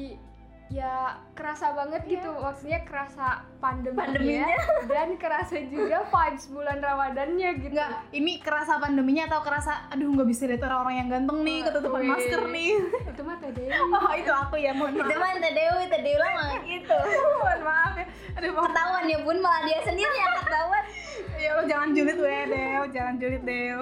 ya 0.66 0.94
kerasa 1.34 1.70
banget 1.70 2.08
gitu 2.08 2.24
maksudnya 2.32 2.80
kerasa 2.82 3.26
pandeminya, 3.60 4.00
Pandeminya. 4.00 4.48
dan 4.90 5.08
kerasa 5.14 5.60
juga 5.62 6.02
vibes 6.04 6.48
bulan 6.48 6.78
Ramadannya 6.78 7.50
gitu 7.58 7.68
Enggak, 7.70 8.00
ini 8.10 8.40
kerasa 8.40 8.78
pandeminya 8.78 9.28
atau 9.28 9.40
kerasa 9.40 9.88
aduh 9.88 10.08
nggak 10.08 10.24
bisa 10.24 10.46
lihat 10.46 10.62
orang-orang 10.62 10.96
yang 10.96 11.08
ganteng 11.10 11.38
nih, 11.42 11.58
ketutupan 11.62 12.00
Wih. 12.00 12.10
masker 12.10 12.42
nih. 12.48 12.72
itu 13.04 13.22
mah 13.22 13.38
tadi 13.38 13.64
Oh, 13.98 14.12
itu 14.14 14.32
aku 14.32 14.56
ya, 14.56 14.72
mohon 14.72 14.94
Itu 14.94 15.04
maaf. 15.04 15.20
mah 15.20 15.32
Teh 15.36 15.52
Dewi, 15.52 15.84
Teh 15.84 16.00
Dewi 16.02 16.16
mah 16.32 16.52
gitu. 16.62 16.98
mohon 17.38 17.60
maaf 17.60 17.73
ya. 17.96 18.06
Aduh, 18.36 18.50
Ketahuan 18.54 19.04
ya 19.04 19.18
bun 19.20 19.38
malah 19.38 19.62
dia 19.62 19.78
sendiri 19.80 20.10
yang 20.12 20.34
ketahuan. 20.38 20.84
ya 21.42 21.50
lo 21.52 21.62
jangan 21.64 21.88
julid 21.90 22.18
we, 22.18 22.36
Dew, 22.46 22.82
jangan 22.90 23.14
julid, 23.16 23.42
Dew. 23.42 23.78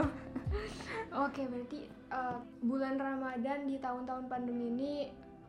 Oke, 1.15 1.43
berarti 1.45 1.81
uh, 2.09 2.37
bulan 2.61 2.97
Ramadan 2.97 3.65
di 3.65 3.77
tahun-tahun 3.77 4.25
pandemi 4.27 4.71
ini 4.71 4.93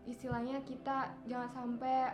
istilahnya 0.05 0.59
kita 0.61 1.07
jangan 1.23 1.49
sampai 1.49 2.11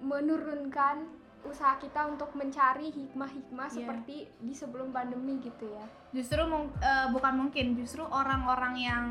menurunkan 0.00 1.08
usaha 1.44 1.76
kita 1.76 2.08
untuk 2.08 2.32
mencari 2.32 2.88
hikmah-hikmah 2.88 3.68
Iya. 3.68 3.76
seperti 3.78 4.16
di 4.38 4.52
sebelum 4.52 4.88
pandemi 4.90 5.40
gitu 5.40 5.68
ya. 5.70 5.84
Justru 6.10 6.40
mung- 6.44 6.72
eh, 6.74 7.06
bukan 7.10 7.34
mungkin, 7.38 7.72
justru 7.74 8.00
orang-orang 8.02 8.74
yang 8.76 9.06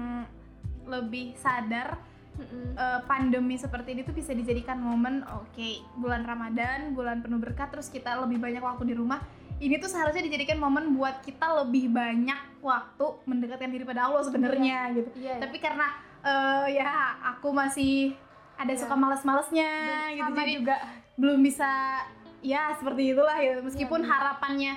lebih 0.84 1.34
sadar 1.36 1.98
Eh, 2.34 3.00
pandemi 3.06 3.54
seperti 3.56 3.94
ini 3.94 4.02
tuh 4.02 4.12
bisa 4.12 4.34
dijadikan 4.34 4.82
momen 4.82 5.22
oke 5.24 5.70
bulan 5.96 6.26
Ramadan 6.26 6.98
bulan 6.98 7.22
penuh 7.22 7.38
berkah 7.38 7.70
terus 7.70 7.88
kita 7.88 8.18
lebih 8.18 8.42
banyak 8.42 8.58
waktu 8.60 8.90
di 8.90 8.96
rumah. 8.98 9.22
Ini 9.62 9.78
tuh 9.78 9.86
seharusnya 9.86 10.26
dijadikan 10.26 10.58
momen 10.58 10.98
buat 10.98 11.22
kita 11.22 11.62
lebih 11.62 11.94
banyak 11.94 12.60
waktu 12.60 13.06
mendekatkan 13.24 13.70
diri 13.70 13.86
pada 13.86 14.10
Allah 14.10 14.26
sebenarnya 14.26 14.78
gitu. 14.92 15.10
Iya, 15.14 15.38
tapi 15.38 15.62
karena 15.62 15.94
eh, 16.20 16.82
ya 16.82 16.90
aku 17.32 17.54
masih 17.54 18.18
ada 18.58 18.74
Iya. 18.74 18.82
suka 18.82 18.96
males-malesnya 18.98 19.70
gitu. 20.14 20.24
sama 20.26 20.38
jadi 20.42 20.54
juga. 20.58 20.76
belum 21.14 21.40
bisa 21.40 21.70
ya 22.42 22.74
seperti 22.74 23.14
itulah 23.14 23.38
ya 23.38 23.62
meskipun 23.62 24.02
Iya, 24.02 24.10
harapannya 24.10 24.74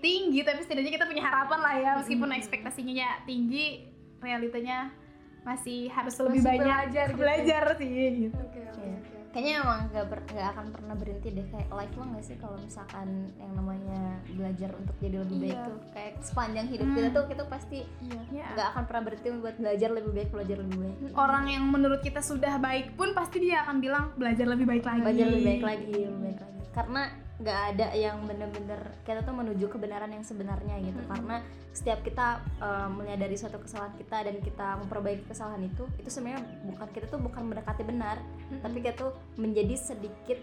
tinggi 0.00 0.40
tapi 0.44 0.60
setidaknya 0.60 0.92
kita 0.94 1.06
punya 1.08 1.24
harapan 1.24 1.58
lah 1.58 1.74
ya. 1.74 1.90
Meskipun 1.96 2.28
Mm. 2.28 2.36
ekspektasinya 2.36 3.08
tinggi 3.24 3.88
realitanya 4.20 4.92
masih 5.42 5.88
harus 5.88 6.14
lebih 6.18 6.30
Masih 6.36 6.48
banyak 6.50 6.64
belajar 6.66 7.06
gitu. 7.06 7.18
belajar 7.18 7.62
sih 7.74 7.88
gitu 8.20 8.36
Iya. 8.36 8.68
oke. 8.68 8.88
Kayaknya 9.30 9.62
emang 9.62 9.80
gak, 9.88 10.06
ber, 10.10 10.18
nggak 10.26 10.48
akan 10.50 10.66
pernah 10.74 10.94
berhenti 10.96 11.28
deh 11.30 11.46
kayak 11.46 11.70
lifelong 11.70 12.10
gak 12.12 12.24
sih 12.24 12.34
kalau 12.34 12.58
misalkan 12.58 13.08
yang 13.36 13.52
namanya 13.54 14.00
belajar 14.28 14.74
untuk 14.74 14.96
jadi 14.98 15.16
lebih 15.22 15.36
baik 15.38 15.54
Iya. 15.54 15.64
tuh 15.64 15.76
kayak 15.92 16.12
sepanjang 16.20 16.66
hidup 16.66 16.82
Hmm. 16.84 16.96
kita 16.98 17.08
tuh 17.10 17.24
kita 17.28 17.42
pasti 17.46 17.78
Iya. 18.02 18.22
Ya. 18.32 18.46
nggak 18.50 18.66
akan 18.68 18.82
pernah 18.84 19.02
berhenti 19.06 19.28
buat 19.32 19.56
belajar 19.56 19.88
lebih 19.92 20.12
baik 20.12 20.30
belajar 20.30 20.56
lebih 20.58 20.76
baik 20.78 20.96
orang 21.14 21.44
yang 21.46 21.64
menurut 21.64 22.00
kita 22.00 22.20
sudah 22.20 22.58
baik 22.58 22.90
pun 22.92 23.08
pasti 23.12 23.36
dia 23.40 23.62
akan 23.62 23.76
bilang 23.78 24.04
belajar 24.14 24.44
lebih 24.44 24.66
baik 24.66 24.82
lagi 24.82 24.98
belajar 25.00 25.26
lebih 25.28 25.44
baik 25.46 25.62
lagi 25.62 25.86
lebih 25.86 26.20
baik 26.20 26.38
lagi 26.40 26.62
karena 26.70 27.02
nggak 27.40 27.60
ada 27.74 27.86
yang 27.96 28.20
bener-bener 28.28 28.92
kita 29.08 29.24
tuh 29.24 29.32
menuju 29.32 29.72
kebenaran 29.72 30.12
yang 30.12 30.20
sebenarnya 30.20 30.76
gitu 30.84 31.00
karena 31.08 31.40
setiap 31.72 32.04
kita 32.04 32.44
uh, 32.60 32.92
menyadari 32.92 33.32
suatu 33.32 33.56
kesalahan 33.56 33.96
kita 33.96 34.28
dan 34.28 34.36
kita 34.44 34.76
memperbaiki 34.84 35.24
kesalahan 35.24 35.64
itu 35.64 35.88
itu 35.96 36.12
sebenarnya 36.12 36.44
bukan 36.68 36.88
kita 36.92 37.06
tuh 37.08 37.16
bukan 37.16 37.48
mendekati 37.48 37.82
benar 37.88 38.20
tapi 38.60 38.84
kita 38.84 38.92
tuh 38.92 39.12
menjadi 39.40 39.72
sedikit 39.72 40.36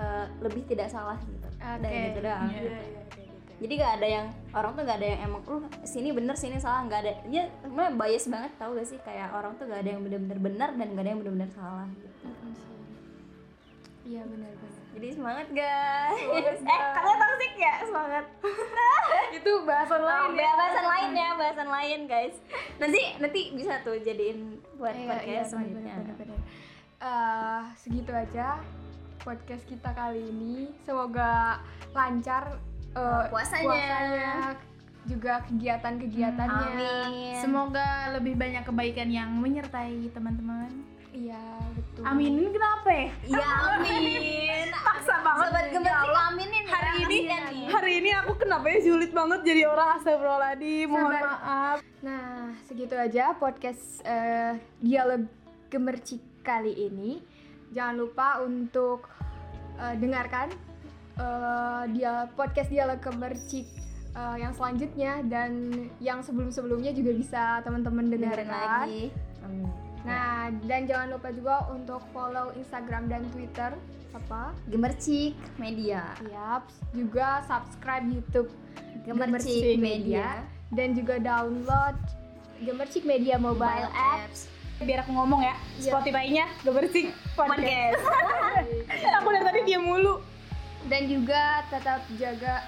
uh, 0.00 0.24
lebih 0.40 0.64
tidak 0.64 0.88
salah 0.88 1.20
gitu 1.20 1.48
Dan 1.60 1.84
Oke. 1.84 2.00
gitu 2.08 2.20
doang 2.24 2.48
Iya. 2.48 2.60
Iya, 2.64 2.80
gitu. 2.80 3.22
jadi 3.68 3.72
gak 3.76 3.92
ada 4.00 4.06
yang 4.08 4.26
orang 4.56 4.72
tuh 4.72 4.82
gak 4.88 4.98
ada 4.98 5.08
yang 5.12 5.20
emang 5.28 5.42
uh 5.46 5.62
sini 5.84 6.08
bener 6.16 6.34
sini 6.34 6.56
salah 6.58 6.80
nggak 6.88 7.00
ada 7.04 7.12
ya 7.28 7.44
sebenarnya 7.60 7.92
bias 7.94 8.24
banget 8.32 8.52
tau 8.56 8.72
gak 8.72 8.88
sih 8.88 8.98
kayak 9.04 9.28
orang 9.36 9.52
tuh 9.60 9.68
gak 9.68 9.84
ada 9.84 9.90
yang 9.92 10.00
bener-bener 10.00 10.38
benar 10.40 10.68
dan 10.80 10.86
gak 10.96 11.02
ada 11.04 11.10
yang 11.12 11.20
bener-bener 11.20 11.50
salah 11.52 11.86
gitu. 11.92 12.08
Iya 14.02 14.26
benar-benar. 14.26 14.81
Jadi 14.92 15.08
semangat 15.12 15.46
guys 15.50 16.14
Semangat, 16.14 16.44
eh 16.44 16.62
guys. 16.62 16.92
katanya 16.92 17.16
toxic 17.18 17.52
ya 17.56 17.74
semangat 17.82 18.24
Itu 19.36 19.52
bahasan 19.64 19.98
oh, 19.98 20.06
lain 20.06 20.30
ya. 20.36 20.50
bahasan 20.54 20.86
lain 20.86 21.10
ya 21.12 21.28
bahasan 21.34 21.68
lain 21.68 22.00
guys 22.04 22.34
nanti 22.76 23.00
nanti 23.16 23.40
bisa 23.52 23.80
tuh 23.80 23.96
jadiin 23.96 24.38
buat 24.76 24.92
Iya, 24.92 25.08
podcast 25.08 25.28
iya, 25.28 25.42
selanjutnya. 25.44 25.94
Eh, 27.02 27.60
segitu 27.74 28.12
aja 28.12 28.62
podcast 29.18 29.64
kita 29.64 29.90
kali 29.90 30.22
ini. 30.24 30.70
Semoga 30.82 31.58
lancar 31.90 32.58
eh, 32.92 33.24
Puasanya. 33.26 34.54
juga 35.02 35.42
kegiatan-kegiatannya. 35.42 36.68
amin 36.70 37.34
semoga 37.34 37.86
lebih 38.14 38.38
banyak 38.38 38.62
kebaikan 38.62 39.10
yang 39.10 39.34
menyertai 39.34 40.06
teman-teman 40.14 40.70
Iya, 41.22 41.44
betul. 41.72 42.02
aminin 42.02 42.50
kenapa 42.50 42.88
ya 42.90 43.06
ya 43.30 43.46
amin 43.72 44.66
paksa 44.86 45.14
banget 45.20 45.46
sobat 45.46 45.62
Ya 45.62 45.70
gemetik 45.72 45.94
Allah. 46.02 46.22
aminin 46.28 46.50
ya. 46.58 46.68
hari 46.68 46.90
ini 46.96 47.16
Kasihan 47.22 47.42
nih. 47.48 47.66
hari 47.70 47.92
ini 47.96 48.10
aku 48.12 48.32
kenapa 48.34 48.66
ya 48.66 48.78
sulit 48.80 49.10
banget 49.10 49.40
jadi 49.44 49.62
orang 49.64 49.88
astagfirullahaladzim 49.96 50.86
mohon 50.88 51.12
Sabar. 51.12 51.22
maaf 51.24 51.78
Nah, 52.02 52.26
segitu 52.64 52.94
aja 52.96 53.30
podcast 53.32 53.78
eh, 54.02 54.52
dialog 54.78 55.22
gemercik 55.68 56.18
kali 56.42 56.74
ini. 56.82 57.22
Jangan 57.70 57.94
lupa 57.96 58.42
untuk 58.42 59.06
eh, 59.76 59.94
dengarkan 59.94 60.50
eh, 61.14 61.82
dia 61.88 62.26
podcast 62.28 62.66
dialog 62.68 62.98
gemercik 62.98 63.70
eh, 64.10 64.36
yang 64.36 64.50
selanjutnya 64.50 65.22
dan 65.22 65.70
yang 65.98 66.18
sebelum-sebelumnya 66.20 66.90
juga 66.90 67.14
bisa 67.14 67.42
teman-teman 67.60 68.10
dengerin 68.10 68.50
dengarkan. 68.50 68.82
lagi 68.82 69.04
amin 69.40 69.70
Nah, 70.02 70.50
dan 70.66 70.84
jangan 70.84 71.14
lupa 71.14 71.30
juga 71.30 71.66
untuk 71.70 72.02
follow 72.10 72.50
Instagram 72.54 73.06
dan 73.06 73.22
Twitter 73.30 73.70
apa? 74.12 74.52
gemercik 74.68 75.32
media. 75.56 76.04
Yap, 76.28 76.68
juga 76.92 77.40
subscribe 77.46 78.04
YouTube 78.04 78.50
gemercik 79.02 79.78
media. 79.78 80.42
Dan 80.72 80.96
juga 80.96 81.20
download 81.20 81.96
Gemercik 82.62 83.02
Media 83.02 83.36
Mobile, 83.36 83.90
Apps. 83.90 84.46
biar 84.80 85.02
aku 85.02 85.14
ngomong 85.14 85.42
ya 85.42 85.54
Iya. 85.78 85.90
Spotify-nya 85.94 86.44
bersih 86.64 87.10
podcast. 87.34 87.98
Podcast. 88.02 88.02
Aku 89.20 89.28
dari 89.30 89.44
tadi 89.44 89.60
dia 89.62 89.78
mulu. 89.78 90.18
Dan 90.86 91.06
juga 91.06 91.62
tetap 91.70 92.02
jaga 92.16 92.62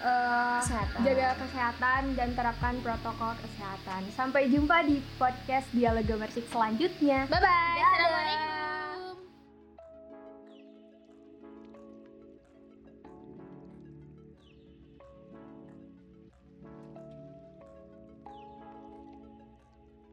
eh, 0.00 0.58
Kesehatan. 0.60 0.98
jaga 1.04 1.28
kesehatan 1.36 2.02
dan 2.14 2.28
terapkan 2.32 2.74
protokol 2.80 3.32
kesehatan. 3.38 4.00
Sampai 4.10 4.48
jumpa 4.48 4.82
di 4.82 4.98
podcast 5.16 5.68
Dialog 5.70 6.04
Gemersik 6.04 6.48
selanjutnya. 6.48 7.28
Bye 7.28 7.38
bye. 7.38 7.78
Assalamualaikum. 7.78 8.59